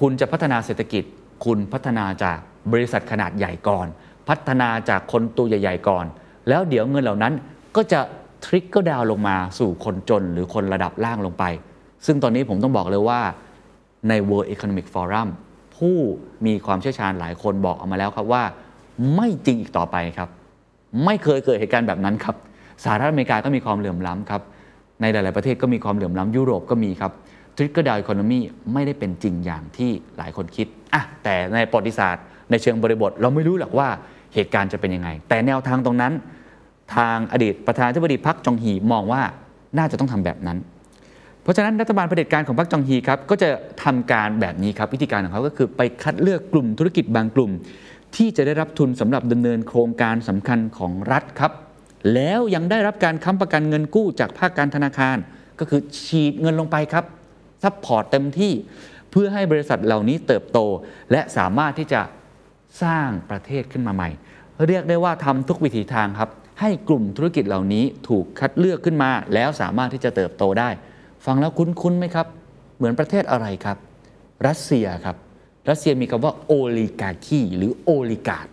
[0.00, 1.04] คุณจะพัฒนาเศรษฐกิจ
[1.44, 2.38] คุณพัฒนาจาก
[2.72, 3.86] บริษัทขนาดใหญ่ก่อน
[4.28, 6.04] พัฒนาจากคนตัวใหญ่ ๆ ก่อน
[6.48, 7.32] แล้วเดี๋ยวเงินเหล่านั้น
[7.76, 8.00] ก็จะ
[8.44, 11.44] trigger down ลงมาสู่คนจนหรือคนระดับล่างลงไป
[12.06, 13.20] ซึ่งตอนนี้ผมต้องบอกเลยว่า
[14.08, 15.28] ใน World Economic Forum
[15.76, 15.96] ผู้
[16.46, 18.42] มีความเชี่ยวชาญหลายคนบอกออกมาแล้วครับว่า
[19.16, 20.28] ไม่จริงอีกต่อไปครับ
[21.04, 22.36] ไม่เคยเกิดเหตุการณ์แบบนั้นครับ
[22.84, 24.42] สหรัฐอเมริกาก็มีความเหลื่อมล้ำครับ
[25.00, 27.12] ในหลาย ๆ ประเทศก็มีความเหลื่อมล้ำยุโรปก็มีครับ
[27.56, 28.38] trickle down economy
[28.72, 33.88] ไม่ได้เป็นจริงอย่างที่หลายคนคิดอะแต่ในประวัติศาสตร์ ในเชิงบริบท เราไม่รู้หรอกว่า
[34.34, 36.12] เหตุการณ์จะเป็นยังไง แต่แนวทางตรงนั้น
[36.96, 39.22] ทางอดีตประธานาธิบดีพักจองฮีมองว่า
[39.78, 40.58] น่าจะต้องทำแบบนั้น
[41.42, 43.48] เพราะฉะนั้นรัฐบาลเผด็จการของพักจองฮีครับก็จะ
[43.84, 47.50] ทำการแบบนี้ครับวิธีการของเขาก็คือไปคัดเลือกกลุ่มธุรกิจบางกลุ่ม
[48.16, 51.52] ที่จะได้รับทุนสำหรับดำเนินโครงการสำคัญของรัฐครับ
[52.14, 55.16] แล้วยังได้รับการค้ำประกันเงินกู้จากภาคการธนาคาร
[55.58, 57.04] ก็คือฉีดเงินลงไปครับ
[57.62, 58.52] support เต็มที่
[59.10, 60.58] เพื่อให้บริษัทเหล่านี้เติบโต
[61.12, 62.00] และสามารถที่จะ
[62.82, 64.10] สร้างประเทศขึ้นมาใหม่
[64.66, 70.70] เรียกได้ว่าทำทุกวิถีทางครับ ให้กลุ่มธุรกิจเหล่านี้ถูกคัดเลือกขึ้นมา แล้วสามารถที่จะเติบโตได้
[71.26, 72.26] ฟังแล้วคุ้นๆไหมครับ
[72.76, 73.76] เหมือนประเทศอะไรครับ
[74.46, 75.16] รัสเซียครับ
[75.68, 78.46] รัสเซียมีคำว่าโอลิกาคีหรือโอลิกาด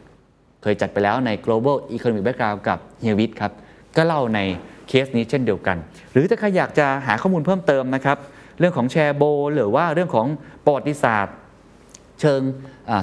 [0.62, 3.52] เคยจัดไปแล้วใน global economic background กับเฮียวิทครับ
[3.96, 4.40] ก็เล่าใน
[4.88, 5.78] เคสนี้เช่นเดียวกัน
[6.12, 8.18] หรือถ้าใครอยากจะหาข้อมูลเพิ่มเติมนะครับ
[8.60, 9.24] เรื่องของแชร์โบ
[9.56, 10.28] หรือว่าเรื่องของ
[10.66, 11.36] ประวัติศาสตร์
[12.22, 12.42] เชิง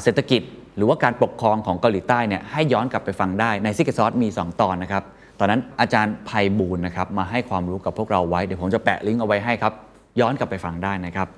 [0.02, 0.42] เศรษฐกิจ
[0.78, 5.04] หรือว่าการปกครองของเกาหลีใต้เนี่ยให้ย้อนกลับไปฟังได้ในซิกเกอร์ซอสมี 2 ตอนนะครับ
[5.38, 9.72] ตอนนั้นอาจารย์ภัยบูลนะครับมาให้ความรู้กับพวกเราไว้ เดี๋ยวผมจะแปะลิงก์เอาไว้ให้ครับ
[10.20, 11.28] ย้อนกลับไปฟังได้นะครับ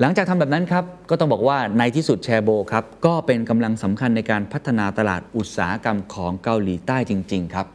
[0.00, 7.66] หลังจากทำแบบนั้นครับ ก็ต้องบอกว่าในที่สุดแชโบครับ ก็เป็นกำลังสำคัญในการพัฒนาตลาดอุตสาหกรรมของเกาหลีใต้จริง ๆ ครับ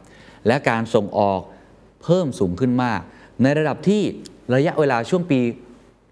[0.46, 1.40] และการส่งออก
[2.02, 3.00] เพิ่มสูงขึ้นมาก
[3.42, 4.02] ในระดับที่
[4.54, 5.40] ระยะเวลาช่วงปี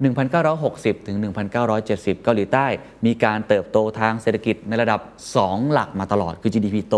[0.02, 1.16] 1960 ถึง
[1.70, 2.66] 1970 เกาหลีใต้
[3.07, 5.00] มีการเติบโตทางเศรษฐกิจในระดับ
[5.37, 6.94] 2 หลักมาตลอด คือ GDP โต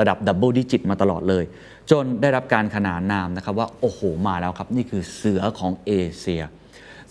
[0.00, 1.44] ระดับดับเบิลดิจิตมาตลอดเลย
[1.90, 6.42] จนได้รับการขนานนามนะครับว่า โอ้โห มาแล้วครับ นี่คือเสือของเอเชีย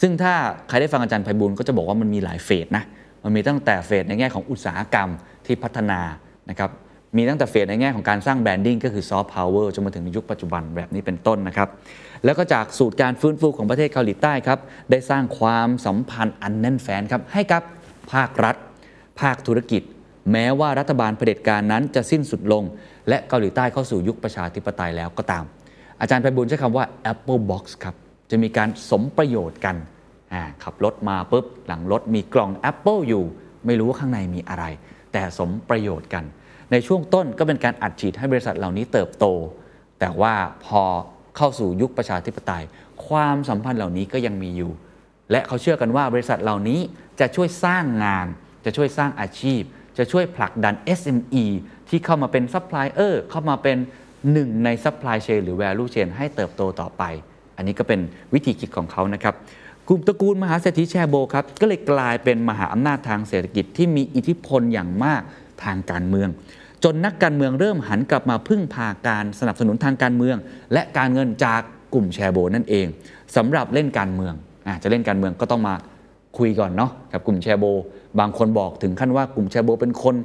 [0.01, 0.33] ซึ่งถ้า
[0.67, 2.83] ใครได้ฟังอาจารย์ไพบูลย์ก็จะบอกว่ามันมีหลาย phase นะ
[3.23, 5.09] มันมีตั้งแต่ phase ในแง่ของอุตสาหกรรม
[5.45, 5.99] ที่พัฒนา
[6.49, 6.69] นะครับ
[7.17, 11.69] มีตั้งแต่ phase ในแง่ของการสร้าง branding ก็คือ soft power จนมาถึงในยุคปัจจุบันแบบนี้เป็นต้นนะครับ
[12.25, 14.59] แล้วก็จากสูตรการฟื้นฟูของประเทศเกาหลีใต้ครับ
[14.91, 17.63] ได้สร้างความสัมพันธ์อันแน่นแฟ้นครับให้กับ
[18.13, 18.55] ภาครัฐ
[19.21, 19.81] ภาคธุรกิจ
[20.31, 22.63] แม้ว่ารัฐบาลเผด็จการนั้นจะสิ้นสุดลง
[23.09, 25.43] และเกาหลีใต้เข้าสู่ยุคประชาธิปไตยแล้วก็ตาม
[26.01, 27.95] อาจารย์ไพบุญใช้คำว่า Apple Box ครับ
[28.31, 29.75] จะมีการสมประโยชน์กัน
[30.63, 33.23] ขับรถมาปุ๊บหลังรถมีกล่อง Apple อยู่
[33.65, 34.65] ไม่รู้ว่าข้างในมีอะไร
[35.13, 36.23] แต่สมประโยชน์กัน
[36.71, 39.25] ในช่วงต้นก็เป็นการอัดฉีดให้บริษัทเหล่านี้เติบโต
[39.99, 40.33] แต่ว่า
[40.65, 40.83] พอ
[41.39, 42.63] เข้าสู่ยุคประชาธิปไตย
[43.07, 44.71] ความสัมพันธ์เหล่านี้ก็ยังมีอยู่
[45.31, 46.79] และเขาเชื่อกันว่าบริษัทเหล่านี้
[47.19, 48.27] จะช่วยสร้างงาน
[48.65, 49.61] จะช่วยสร้างอาชีพ
[49.97, 51.45] จะช่วยผลักดัน SME
[51.89, 53.77] ที่เข้ามาเป็นซัพพลายเออร์เข้ามาเป็น
[54.31, 57.03] หนึ่งใน supply chain หรือ value chain ให้เติบโตต่อไป
[57.57, 57.99] อันนี้ก็เป็น
[58.33, 59.35] วิธีคิดของเขานะครับ
[59.87, 65.21] กลุ่มตระกูลมหาเศรษฐีแชโบลครับก็เลยกลายเป็นมหาอำนาจทางเศรษฐกิจที่มีอิทธิพลอย่างมาก
[65.63, 66.29] ทางการเมือง
[66.83, 70.37] จนนักการเมืองเริ่มหันกลับมาพึ่งพาการสนับสนุนทางการเมือง
[70.73, 71.61] และการเงินจาก
[71.93, 72.87] กลุ่มแชโบลนั่นเอง
[73.35, 74.33] สำหรับเล่นการเมือง
[74.67, 75.75] อาจะเล่นการเมืองก็ต้องมา
[76.37, 77.65] คุยก่อนเนาะกับกลุ่มแชร์โบ
[78.19, 80.15] บางคนบอกถึงขั้นว่ากลุ่มแชร์โบเป็นคน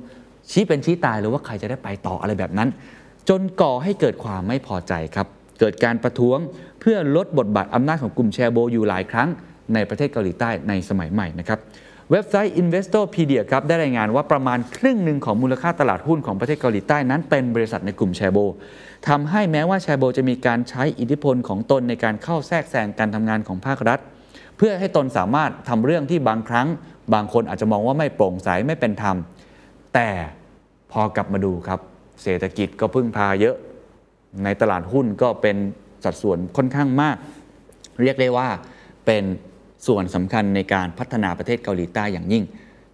[0.51, 2.69] ชี้เป็นชี้ตายหรือว่าใครจะได้ไปต่ออะไรแบบนั้น
[3.29, 5.27] จนก่อให้เกิดความไม่พอใจครับ
[5.61, 6.39] เกิดการประท้วง
[6.81, 9.29] เพื่อลดบทบาทอำนาจของกลุ่มแชร์โบอยู่หลายครั้ง
[9.75, 11.59] ในประเทศเกาหลีใต้ในสมัยใหม่นะครับ
[12.11, 18.39] เว็บไซต์ Investopedia ครับได้รายงานว่าประมาณครึ่งหนึ่งของมูลค่าตลาดหุ้นของประเทศเกาหลีใต้นั้นเป็นบริษัทในกลุ่มแชโบ
[19.09, 23.99] ทำให้แม้ว่าแชโบจะมีการใช้อิทธิพลของตนในการเข้าแทรกแซงการทำงานของภาครัฐ
[24.57, 26.67] เพื่อให้ตนสามารถทำเรื่องที่บางครั้ง
[27.15, 29.17] บางคนอาจจะมองว่าไม่โปร่งใสไม่เป็นธรรม
[29.95, 30.09] แต่
[30.93, 31.81] พอกลับมาดูครับ
[32.23, 33.57] เศรษฐกิจก็พึ่งพาเยอะ
[34.45, 35.57] ในตลาดหุ้นก็เป็น
[36.05, 37.17] สัดส่วนค่อนข้างมาก
[38.01, 38.49] เรียกได้ว่า
[39.07, 39.25] เป็น
[39.87, 42.45] ส่วนสำคัญในการพัฒนาประเทศเกาหลีใต้อย่างยิ่ง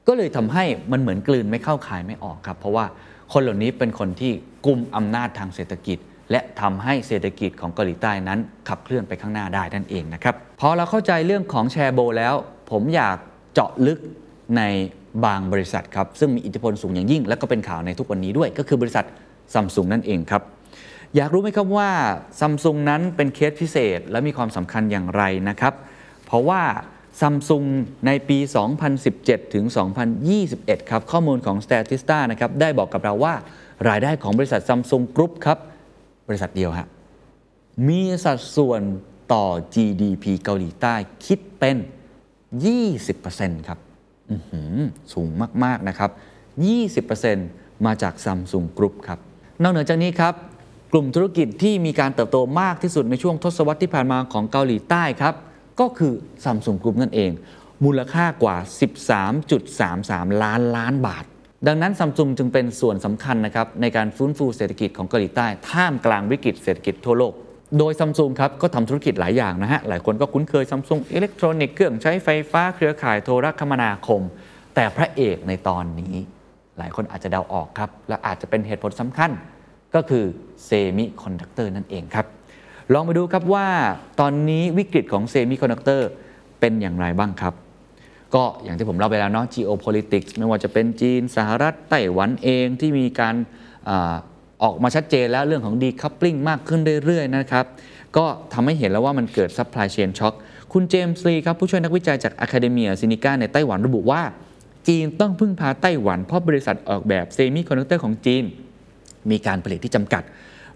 [0.06, 2.84] ก็เลยทำให้มันเหมือนกลืนไม่เข้าขายไม่ออกครับ เพราะว่า
[3.32, 4.32] คนเหล่านี้เป็นคนที่
[4.66, 5.98] กุมอำนาจทางเศรษฐกิจ
[6.30, 12.34] และทำให้เศรษฐกิจของเกาหลีใต้นั้นขับเคลื่อนไปข้างหน้าได้นั่นเองนะครับพอเราเข้าใจเรื่องของแชร์โบแล้ว
[12.70, 13.16] ผมอยาก
[13.54, 13.98] เจาะลึก
[14.56, 14.62] ใน
[15.24, 19.04] บางบริษัทครับซึ่งมีอิทธิพลสูงอย่างยิ่ง และก็เป็นข่าวในทุกวันนี้ด้วย ก็คือบริษัท
[19.54, 20.42] ซัมซุงนั่นเองครับ
[21.16, 21.90] อยากรู้ไหมครับว่า
[22.40, 25.74] ซัมซุงนั้นเป็นเคสพิเศษและมีความสำคัญอย่างไรนะครับ
[26.30, 26.62] เพราะว่า
[27.20, 27.64] ซัมซุง
[28.06, 28.38] ในปี
[28.96, 29.64] 2017 ถึง
[30.26, 33.34] 2021 ครับข้อมูลของ Statista นะครับได้บอกกับเราว่า
[33.88, 35.58] รายได้ของบริษัทซัมซุงกรุ๊ปครับ
[36.28, 36.88] บริษัทเดียวฮะ
[37.88, 38.82] มีสัดส่วน
[39.32, 40.94] ต่อ GDP เกาหลีใต้
[41.26, 41.76] คิดเป็น
[42.56, 43.78] 20%ครับ
[45.12, 45.28] สูง
[45.64, 46.10] มาก ๆ นะครับ
[47.38, 49.18] 20%มาจากซัมซุงกรุ๊ปครับ
[49.62, 50.34] นอกเหนือจากนี้ครับ
[50.92, 55.36] กลุ่มธุรกิจที่มีการเติบโตมากที่สุดในช่วงทศวรรษที่ผ่านมาของเกาหลีใต้ครับ
[55.80, 56.12] ก็คือ
[56.44, 57.30] ซัมซุงกรุ๊ปนั่นเอง
[57.84, 58.56] มูลค่ากว่า
[59.50, 61.24] 13.33 ล้านล้านบาท
[61.66, 67.32] ดังนั้นซัมซุงจึงเป็นส่วนสำคัญนะครับในการฟื้นฟูเศรษฐกิจของเกาหลีใต้ท่ามกลางวิกฤตเศรษฐกิจทั่วโลก
[67.78, 74.22] โดยซัมซุงครับก็ทำธุรกิจหลายอย่างนะฮะ หลายคนก็คุ้นเคยซัมซุงอิเล็กทรอนิกส์เครื่องใช้ไฟฟ้าเครือข่ายโทรคมนาคม
[74.74, 76.14] แต่พระเอกในตอนนี้
[76.78, 79.30] หลายคนอาจจะเดาออกครับ และอาจจะเป็นเหตุผลสำคัญ
[79.94, 80.24] ก็คือ
[80.64, 82.26] เซมิคอนดักเตอร์นั่นเองครับ
[82.94, 83.68] ลองไปดูครับว่า
[84.20, 86.08] ตอนนี้วิกฤตของเซมิคอนดักเตอร์
[86.60, 87.54] เป็นอย่างไรบ้างครับ
[88.34, 93.34] ก็อย่างที่ผมเล่าไปแล้วเนาะ geopolitics ไม่ว่าจะเป็นจีนสหรัฐไต้หวันเองที่มีการ
[93.88, 93.90] อ
[94.62, 97.66] อกมาชัดเจนแล้วเรื่องของ decoupling มากขึ้นเรื่อยๆนะครับ
[98.16, 100.34] ก็ทำให้เห็นแล้วว่ามันเกิด supply chain shock
[100.72, 104.22] คุณเจมส์ลีครับผู้ช่วยนักวิจัยจาก Academia Sinica ในไต้หวันระบุว่า
[104.88, 108.44] จีนต้องพึ่งพาไต้หวันเพราะบริษัทออกแบบเซมิคอนดักเตอร์ของจีน
[109.30, 110.22] มีการผลิตที่จำกัด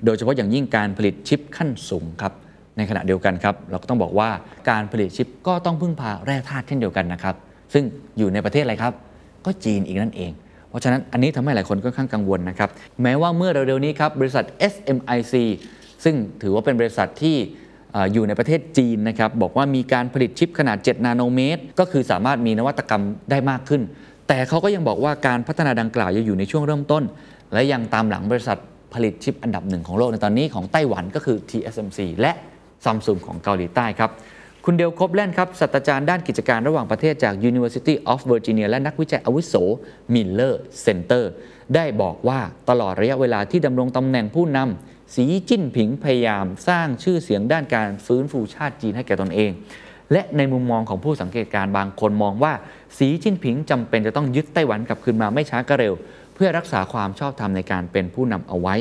[0.05, 2.33] โดยเฉพาะอย่างยิ่งการผลิตชิปขั้นสูงครับ
[2.77, 4.29] ในขณะเดียวกันครับเราก็ต้องบอกว่า
[4.71, 7.35] การผลิตชิปก็ต้องพึ่งพาแร่ธาตุเช่นเดียวกันนะครับ
[7.73, 7.85] ซึ่ง
[8.19, 8.93] อยู่ในประเทศอะไรครับ
[9.45, 10.31] ก็จีนอีกนั่นเอง
[10.69, 12.69] เพราะฉะนั้นอันนี้ทำให้หลายคนค่อนข้างกังวลนะครับ
[13.03, 15.35] แม้ว่าเมื่อเร็วๆนี้ครับบริษัท SMIC
[16.05, 17.37] ซึ่งถือว่าเป็นบริษัทที่
[17.93, 23.83] เอ่ออยู่ในประเทศจีนนะครับบอกว่ามีการผลิตชิปขนาด 7 นาโนเมตร ก็คือสามารถมีนวัตกรรมได้มากขึ้น
[24.29, 27.03] แต่เขาก็ยังบอกว่าการพัฒนาดังกล่าวยังอยู่ในช่วงเริ่มต้น
[27.53, 28.59] และยังตามหลังบริษัท
[28.95, 32.33] ผลิตชิปอันดับหนึ่งของโลกในตอนนี้ของไต้หวันก็คือ TSMC และ
[32.85, 34.11] ซัมซุงของเกาหลีใต้ครับ
[34.65, 39.55] คุณเดลคบแลนครับศาสตราจารย์ด้านกิจการระหว่างประเทศจาก University of Virginia และนักวิจัยอาวุโส
[40.15, 40.55] Miller
[40.85, 41.25] Center
[41.75, 49.51] ได้บอกว่าตลอดระยะเวลาที่ดำรงตำแหน่งผู้นำสีจิ้นผิงพยายามสร้างชื่อเสียงด้านการฟื้นฟูชาติจีนให้แก่ตนเอง
[50.13, 52.53] และในมุมมองของผู้สังเกตการณ์บางคนมองว่า
[52.99, 55.95] สีจิ้นผิงจำเป็นจะต้องยึดไต้หวันกลับคืนมาไม่ช้าก็เร็ว
[56.35, 58.75] เพื่อรักษาความชอบธรรมในการเป็นผู้นำเอาไว้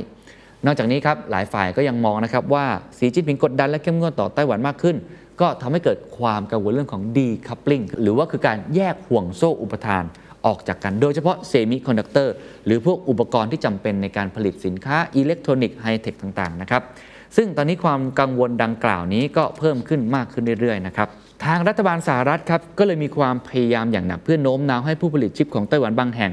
[0.65, 2.65] นอกจากนี้ครับหลายฝ่ายก็ยังมองนะครับว่า
[2.97, 4.95] สีจิ้นผิงกดดันและเข้มงวดต่อไต้หวันมากขึ้น
[5.41, 10.03] ก็ทำให้เกิดความกังวลเรื่องของ decoupling หรือว่าคือการแยกห่วงโซ่อุปทาน
[10.45, 12.33] ออกจากกันโดยเฉพาะเซมิคอนดักเตอร์
[12.65, 16.81] หรือพวกอุปกรณ์ที่จำเป็นในการผลิตสินค้าอิเล็กทรอนิกส์ไฮเทคต่างๆนะครับ
[17.35, 21.07] ซึ่งตอนนี้ความกังวลดังกล่าวนี้ก็เพิ่มขึ้นมากขึ้นเรื่อยๆนะครับ
[21.45, 26.31] ทางรัฐบาลสหรัฐครับก็เลยมีความพยายามอย่างหนักเพื่อโน้มน้าวให้ผู้ผลิตชิปของไต้หวันบางแห่ง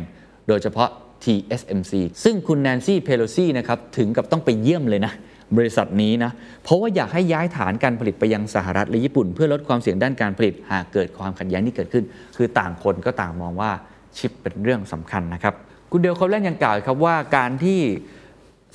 [0.49, 0.91] โดยเฉพาะ
[1.25, 1.93] TSMC
[2.25, 5.13] ซึ่งคุณแนนซี่เพโลซีนะครับถึงกับต้องไปเยี่ยมเลยนะ
[5.57, 6.31] บริษัทนี้นะ
[6.65, 12.05] เพราะว่าอยากให้ย้ายฐานการผลิตไปยังสหรัฐและญี่ปุ่น เพื่อลดความเสี่ยงด้านการผลิตหากเกิดความขัดแย้งที่เกิดขึ้น
[12.37, 13.71] คือต่างคนก็ต่างมองว่า
[14.19, 15.55] ชิปเป็นเรื่องสำคัญนะครับ
[15.93, 17.81] คุณเดลคอแลนยังกล่าวครับว่าการที่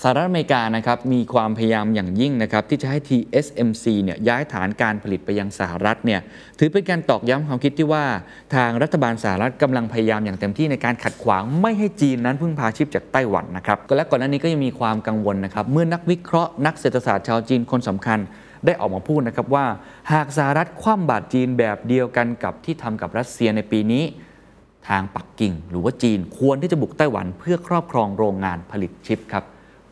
[0.02, 6.20] สหรัฐอเมริกานะครับมีความพยายามอย่างยิ่งนะครับที่จะให้ TSMC เนี่ยย้ายฐานการผลิตไปยังสหรัฐเนี่ย
[6.60, 8.06] ถือเป็นการตอกย้ำความคิดที่ว่า
[8.56, 18.20] ทางรัฐบาลสหรัฐกำลังพยายามอย่างเต็มที่ในการขัดขวางไม่ให้จีนนั้นพึ่งพาชิปจากไต้หวันนะครับและก่อนหน้านี้ก็ยังมีความกังวลนะครับเมื่อนักวิเคราะห์นักเศรษฐศาสตร์ชาวจีนคนสำคัญ
[18.66, 19.66] ได้ออกมาพูดนะครับว่า
[20.14, 24.04] หากสหรัฐคว่ำบาตรจีนแบบเดียวกันกับที่ทำกับรัสเซียในปีนี้
[24.88, 29.46] ทางปักกิ่ง หรือว่าจีนควรที่จะบุกไต้หวันเพื่อครอบครองโรงงานผลิตชิปครับ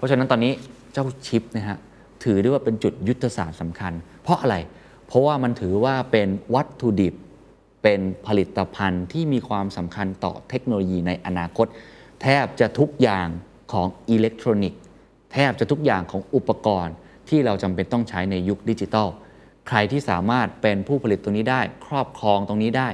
[0.04, 0.54] ราะฉะนั้นตอนนี้
[0.94, 1.78] เจ้าชิปนะฮะ
[2.24, 4.56] ถือได้ว่าเป็นจุดยุทธศาสตร์สำคัญ เพราะอะไร
[5.08, 7.14] เพราะว่ามันถือว่าเป็นวัตถุดิบ
[7.84, 11.68] เป็นผลิตภัณฑ์ที่มีความสำคัญต่อเทคโนโลยีในอนาคต
[12.22, 13.28] แทบจะทุกอย่าง
[13.72, 14.80] ของอิเล็กทรอนิกส์
[15.34, 16.96] แทบจะทุกอย่างของอุปกรณ์
[17.30, 19.08] ที่เราจำเป็นต้องใช้ในยุคดิจิทัล
[19.68, 22.88] ใครที่สามารถเป็นผู้ผลิตตรงนี้ได้ ครอบครองตรงนี้ได้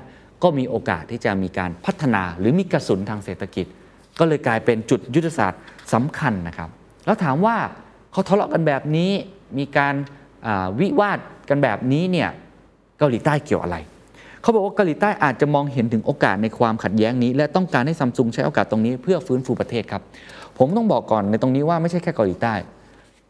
[0.43, 3.65] ก็มีโอกาสที่จะมีการพัฒนาหรือมีกระสุนทางเศรษฐกิจ
[4.19, 5.61] ก็เลยกลายเป็นจุดยุทธศาสตร์
[5.93, 6.69] สำคัญนะครับ
[7.05, 7.55] แล้วถามว่า
[8.11, 9.11] เขาทะเลาะกันแบบนี้
[9.57, 9.95] มีการ
[10.79, 12.29] วิวาทกันแบบนี้เนี่ย
[12.97, 13.77] เกาหลีใต้เกี่ยวอะไร
[14.41, 20.01] เขาบอกว่าเกาหลีใต้อาจจะมองเห็นถึงโอกาสในความขัดแย้งนี้ และต้องการให้ซัมซุงใช้โอกาสตรงนี้เพื่อฟื้นฟูประเทศครับ
[20.57, 22.53] ผมต้องบอกก่อนในตรงนี้ว่าไม่ใช่แค่เกาหลีใต้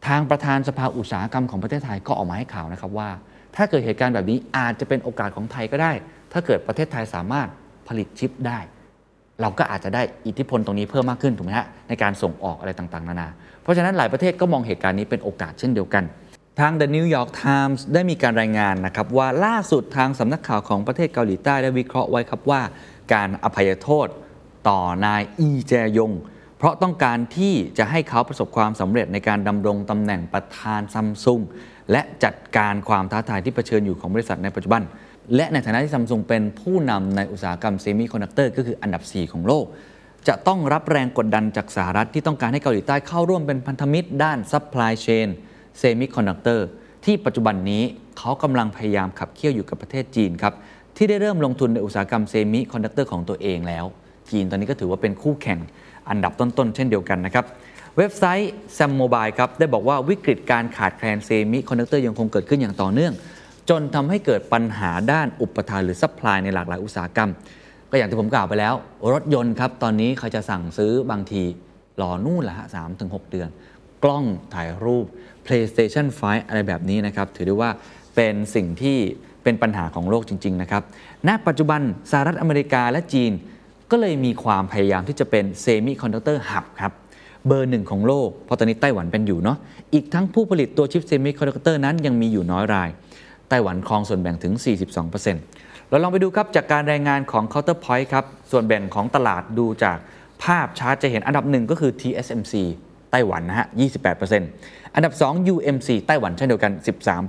[0.06, 3.10] ทางประธานสภาอุตสาหกรรมของประเทศไทยก็ออกมาให้ข่าวนะครับว่า
[3.56, 5.92] ถ้าเกิดเหตุการณ์แบบนี้อาจจะเป็นโอกาสของไทยก็ได้
[6.32, 7.48] ถ้าเกิดประเทศไทยสามารถ
[7.88, 8.58] ผลิตชิปได้
[9.40, 13.28] เราก็อาจจะได้อิทธิพลตรงนี้เพิ่มมากขึ้นถูกไหมฮะในการส่งออกอะไรต่างๆ นานา
[13.70, 16.04] ราะฉะนั้นหลายประเทศก็มองเหตุการณ์นี้เป็นโอกาสเช่นเดียวกัน
[16.60, 22.62] ทาง The New York Times ได้มีการรายงานนะครับว่าล่าสุดทางสำนักข่าวของประเทศเกาหลีใต้ได้วิเคราะห์ไว้ครับว่า
[23.14, 24.06] การอภัยโทษ
[24.68, 26.12] ต่อนายอีแจยง
[26.58, 31.40] เพราะต้องการที่จะให้เขาประสบความสำเร็จในการดำรงตำแหน่งประธานซัมซุง
[31.92, 34.82] และจัดการความท้าทายที่เผชิญอยู่ของบริษัทในปัจจุบัน
[35.34, 39.64] และในฐานะที่ซัมซุงเป็นผู้นำในอุตสาหกรรมเซมิคอนดักเตอร์ก็คืออันดับ 4 ของโลก
[40.28, 45.28] จะต้องรับแรงกดดันจากสหรัฐที่ต้องการให้เกาหลีใต้เข้าร่วมเป็นพันธมิตรด้าน supply chain
[45.78, 46.66] เซมิคอนดักเตอร์
[47.04, 47.82] ที่ปัจจุบันนี้
[48.18, 50.54] เขากำลังพยายามขับเคี่ยวอยู่กับประเทศจีนครับ
[50.96, 53.84] ที่ได้เริ่มลงทุนในอุตสาหกรรมเซมิคอนดักเตอร์ของตัวเองแล้ว
[54.30, 55.58] จีนตอนนี้ก็ถือว่าเป็นคู่แข่ง
[56.08, 57.44] อันดับต้นๆ เช่นเดียวกันนะครับ
[57.96, 63.12] เว็บไซต์ Sam Mobile ครับได้บอกว่าวิกฤตการขาดแคลนเซมิคอนดักเตอร์ยังคงเกิดขึ้นอย่างต่อเนื่อง
[63.70, 67.30] จนทำให้เกิดปัญหาด้านอุปทานหรือ supply ในหลากหลายอุตสาหกรรม
[67.90, 68.74] ก็อย่างที่ผมกล่าวไปแล้ว
[69.12, 71.42] รถยนต์ครับ ตอนนี้เขาจะสั่งซื้อบางที
[72.00, 73.48] รอนู่นละฮะสามถึงหกเดือน
[74.04, 74.24] กล้อง
[74.54, 75.04] ถ่ายรูป
[75.46, 77.70] PlayStation 5 อะไรแบบนี้นะครับ ถือได้ว่า
[78.16, 78.98] เป็นสิ่งที่
[79.42, 80.82] เป็นปัญหาของโลกจริง ๆ นะครับ
[81.28, 83.32] ณ ปัจจุบันสหรัฐอเมริกาและจีน
[83.90, 86.92] ก็เลยมีความพยายามที่จะเป็นเซมิคอนดักเตอร์ hub ครับ
[87.46, 89.58] เบอร์หนึ่งของโลก เพราะตอนนี้ไต้หวันเป็นอยู่เนาะ
[89.94, 92.88] อีกทั้งผู้ผลิตตัวชิปเซมิคอนดักเตอร์นั้นยังมีอยู่น้อยราย
[93.48, 94.54] ไต้หวันครองส่วนแบ่งถึง
[95.18, 99.98] 42% เราลองไปดูครับจากการรายงานของ Counterpoint ครับ ส่วนแบ่งของตลาดดูจาก
[100.44, 102.54] ภาพชาร์ตจะเห็นอันดับหนึ่งก็คือ TSMC
[103.10, 103.66] ไต้หวันนะฮะ
[104.30, 106.72] 28%อันดับ 2 UMC ไต้หวันเช่นเดียวกัน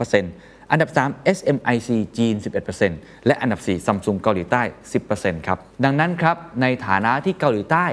[0.08, 2.36] 13%อันดับ 3 SMIC จีน
[2.82, 4.62] 11%และอันดับ 4 Samsung เกาหลีใต้
[5.06, 7.86] 10%ครับ ดังนั้นครับ ในฐานะที่เกาหลีใต้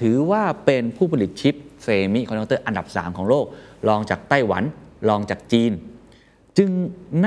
[0.00, 3.46] ถือว่าเป็นผู้ผลิตชิปเซมิคอนดักเตอร์อันดับ 3 ของโลก
[3.88, 4.62] รองจากไต้หวัน
[5.08, 5.72] รองจากจีน
[6.58, 6.70] จึง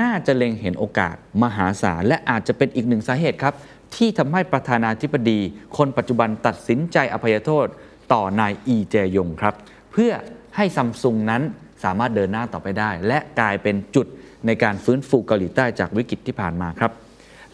[0.00, 3.54] น่าจะเล็งเห็นโอกาสมหาศาลและอาจจะเป็นอีกหนึ่งสาเหตุครับ
[3.96, 5.40] ที่ทำให้ประธานาธิบดี
[5.76, 7.66] คนปัจจุบันตัดสินใจอภัยโทษ
[8.12, 9.54] ต่อนายอีแจยงครับ
[9.92, 10.12] เพื่อ
[10.56, 11.42] ให้ซัมซุงนั้น
[11.84, 14.06] สามารถเดินหน้าต่อไปได้ และกลายเป็นจุด
[14.46, 16.90] ในการฟื้นฟูเกาหลีใต้จากวิกฤตที่ผ่านมาครับ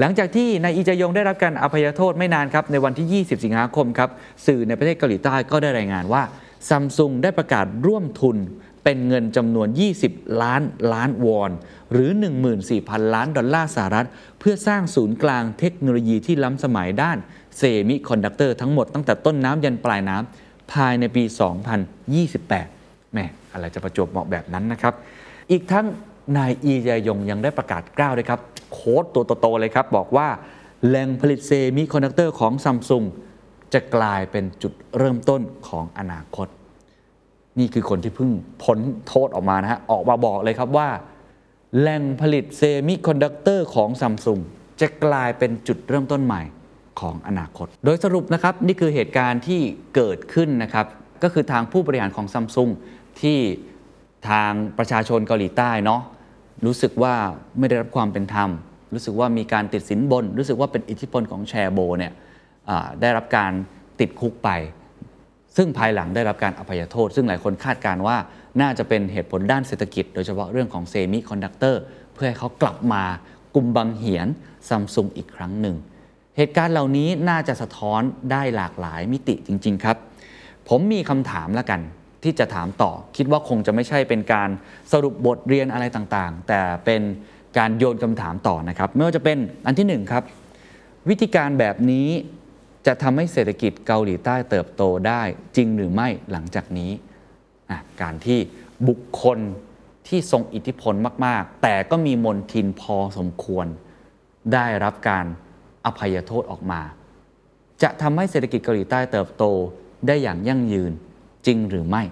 [0.00, 4.10] หลังจากที่นายอีแจยงได้รับการอภัยโทษไม่นานครับ ในวันที่ 20 สิงหาคมครับ
[4.46, 6.22] สื่อในประเทศเกาหลีใต้ก็ได้รายงานว่า
[6.68, 8.36] ซัมซุงได้ประกาศร่วมทุน
[8.88, 9.68] เป็นเงินจำนวน
[10.04, 11.50] 20 ล้านล้านวอน
[11.92, 12.10] หรือ
[12.62, 14.06] 14,000 ล้านดอลลาร์สหรัฐ
[14.38, 17.18] เพื่อสร้างศูนย์กลางเทคโนโลยีที่ล้ำสมัยด้าน
[17.56, 21.24] เซมิคอนดักเตอร์ทั้งหมดตั้งแต่ต้นน้ำยันปลายน้ำภายในปี
[21.98, 24.94] 2028แหม่อะไรจะประจวบเหมาะแบบนั้นนะครับ
[25.50, 25.86] อีกทั้ง
[26.36, 28.40] นายอีแจยงยังได้ประกาศกร้าวด้วยครับ
[28.72, 30.28] quote ตัวโตๆเลยครับ บอกว่า
[30.86, 33.04] แหล่งผลิตเซมิคอนดักเตอร์ของซัมซุง
[33.74, 36.48] จะกลายเป็นจุดเริ่มต้นของอนาคต
[37.58, 38.30] นี่คือคนที่เพิ่ง
[38.62, 40.88] พ้นโทษออกมานะฮะ ออกมาบอกเลยครับว่า
[41.78, 44.38] แหล่งผลิตเซมิคอนดักเตอร์ของซัมซุง
[44.80, 46.42] จะกลายเป็นจุดเริ่มต้นใหม่
[47.00, 49.60] ของอนาคต โดยสรุปนะครับ นี่คือเหตุการณ์ที่
[49.94, 50.86] เกิดขึ้นนะครับ
[51.22, 52.68] ก็คือทางผู้บริหารของซัมซุง
[53.20, 53.38] ที่
[54.30, 56.02] ทางประชาชนเกาหลีใต้เนาะ
[56.66, 57.14] รู้สึกว่า
[57.58, 58.50] ไม่ได้รับความเป็นธรรม
[58.92, 62.12] รู้สึกว่ามีการติดสินบน รู้สึกว่าเป็นอิทธิพลของแชโบลเนี่ย
[63.00, 63.52] ได้รับการ
[64.00, 64.48] ติดคุกไป
[65.56, 68.16] ซึ่งภายหลังได้รับการอภัยโทษ ซึ่งหลายคนคาดการณ์ว่า
[68.60, 71.80] น่าจะเป็นเหตุผลด้านเศรษฐกิจ โดยเฉพาะเรื่องของเซมิคอนดักเตอร์
[72.14, 73.02] เพื่อให้เขากลับมา
[73.54, 74.26] กลุ่มบังเหียน
[74.68, 75.76] ซัมซุงอีกครั้งหนึ่ง
[76.36, 78.00] เหตุการณ์เหล่านี้น่าจะสะท้อน
[78.32, 79.96] ได้หลากหลายมิติจริง ๆ ครับ
[80.68, 81.80] ผมมีคำถามแล้วกัน
[82.24, 84.48] ที่จะถามต่อ คิดว่าคงจะไม่ใช่เป็นการ
[84.92, 87.02] สรุปบทเรียนอะไรต่างๆ แต่เป็น
[87.58, 90.22] การโยนคำถามต่อนะครับไม่ว่าจะเป็นอันที่หนึ่งครับ
[91.08, 92.08] วิธีการแบบนี้
[92.86, 95.22] จะทำให้เศรษฐกิจเกาหลีใต้เติบโตได้
[95.56, 96.90] จริงหรือไม่หลังจากนี้
[98.02, 98.38] การที่
[98.88, 99.38] บุคคล
[100.08, 100.94] ที่ทรงอิทธิพล
[101.26, 103.66] มาก ๆ แต่ก็มีมนทินพอสมควร
[104.52, 105.24] ได้รับการ
[105.86, 106.82] อภัยโทษออกมา
[107.82, 109.44] จะทำให้เศรษฐกิจเกาหลีใต้เติบโต
[110.06, 110.92] ได้อย่างยั่งยืน
[111.46, 112.02] จริงหรือไม่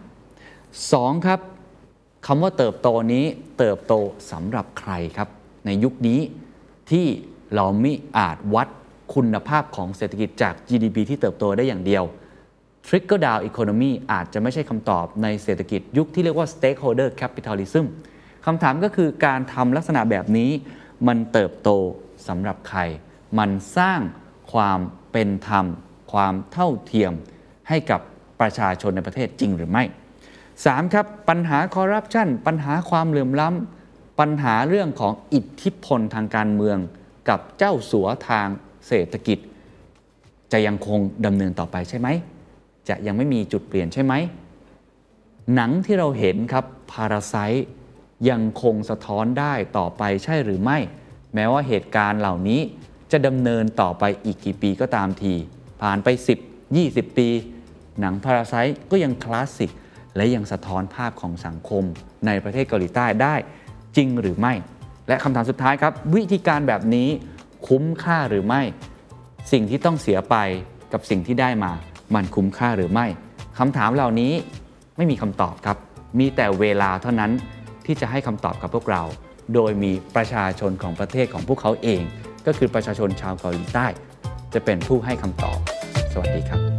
[0.58, 1.26] 2.
[1.26, 1.40] ครับ
[2.26, 3.24] คำว่าเติบโตนี้
[3.58, 3.94] เติบโต
[4.30, 5.28] สำหรับใครครับ
[5.66, 6.20] ในยุคนี้
[6.90, 7.06] ที่
[7.54, 8.68] เราไม่อาจวัด
[9.14, 12.05] คุณภาพของเศรษฐกิจจาก GDP ที่เติบโตได้อย่างเดียว
[12.87, 17.85] Trickle down economy อาจจะไม่ใช่คำตอบในเศรษฐกิจยุคที่เรียกว่า stakeholder capitalism
[18.47, 20.51] คำถามก็คือการทำลักษณะแบบนี้
[21.07, 21.71] มันเติบโต
[22.29, 22.81] สำหรับใคร
[23.38, 24.01] มันสร้าง
[24.53, 24.79] ความ
[25.12, 25.67] เป็นธรรม
[26.12, 27.12] ความเท่าเทียม
[27.69, 28.01] ให้กับ
[28.40, 29.85] ประชาชนในประเทศจริงหรือไม่
[30.38, 30.95] 3.
[30.95, 36.79] ครับปัญหาคอร์รัปชันปัญหาความเหลื่อมล้ำปัญหาเรื่องของอิทธิพลทางการเมือง
[37.29, 38.49] กับเจ้าสัวทาง
[38.88, 39.38] เศรษฐกิจ
[40.53, 42.09] จะยังคงดำเนินต่อไปใช่ไหม
[42.88, 44.14] จะยังไม่มีจุดเปลี่ยนใช่ไหม
[45.55, 47.35] หนังที่เราเห็นครับพาราไซ
[48.31, 50.79] ยังคงสะท้อนได้ต่อไปใช่หรือไม่
[51.35, 52.61] แม้ว่าเหตุการณ์เหล่านี้
[53.12, 55.35] จะดำเนินต่อไปอีกกี่ปีก็ตามที
[55.83, 56.09] ผ่านไป
[56.59, 57.29] 10 20 ปี
[58.01, 58.55] หนังพาราไซ
[58.90, 59.70] ก็ยังคลาสสิก
[60.16, 61.85] และยังสะท้อนภาพของสังคม
[62.27, 63.35] ในประเทศเกาหลีใต้ได้
[63.97, 64.55] จริงหรือไม่
[65.09, 67.09] และคำถามสุดท้ายครับ วิธีการแบบนี้
[67.68, 68.62] คุ้มค่าหรือไม่
[69.53, 70.37] สิ่งที่ต้องเสียไป
[70.92, 71.72] กับสิ่งที่ได้มา
[72.14, 73.07] มันคุ้มค่าหรือไม่
[73.59, 74.33] คำถามเหล่านี้
[74.96, 75.77] ไม่มีคำตอบครับ
[76.18, 77.33] มีแต่เวลาเท่านั้น
[77.87, 79.03] ที่จะให้คำตอบกับพวกเรา
[79.55, 82.03] โดยมีประชาชนของประเทศของพวกเขาเอง
[82.46, 83.87] ก็คือประชาชนชาวเกาหลีใต้
[84.55, 85.59] จะเป็นผู้ให้คำตอบ
[86.12, 86.73] สวัสดีครับ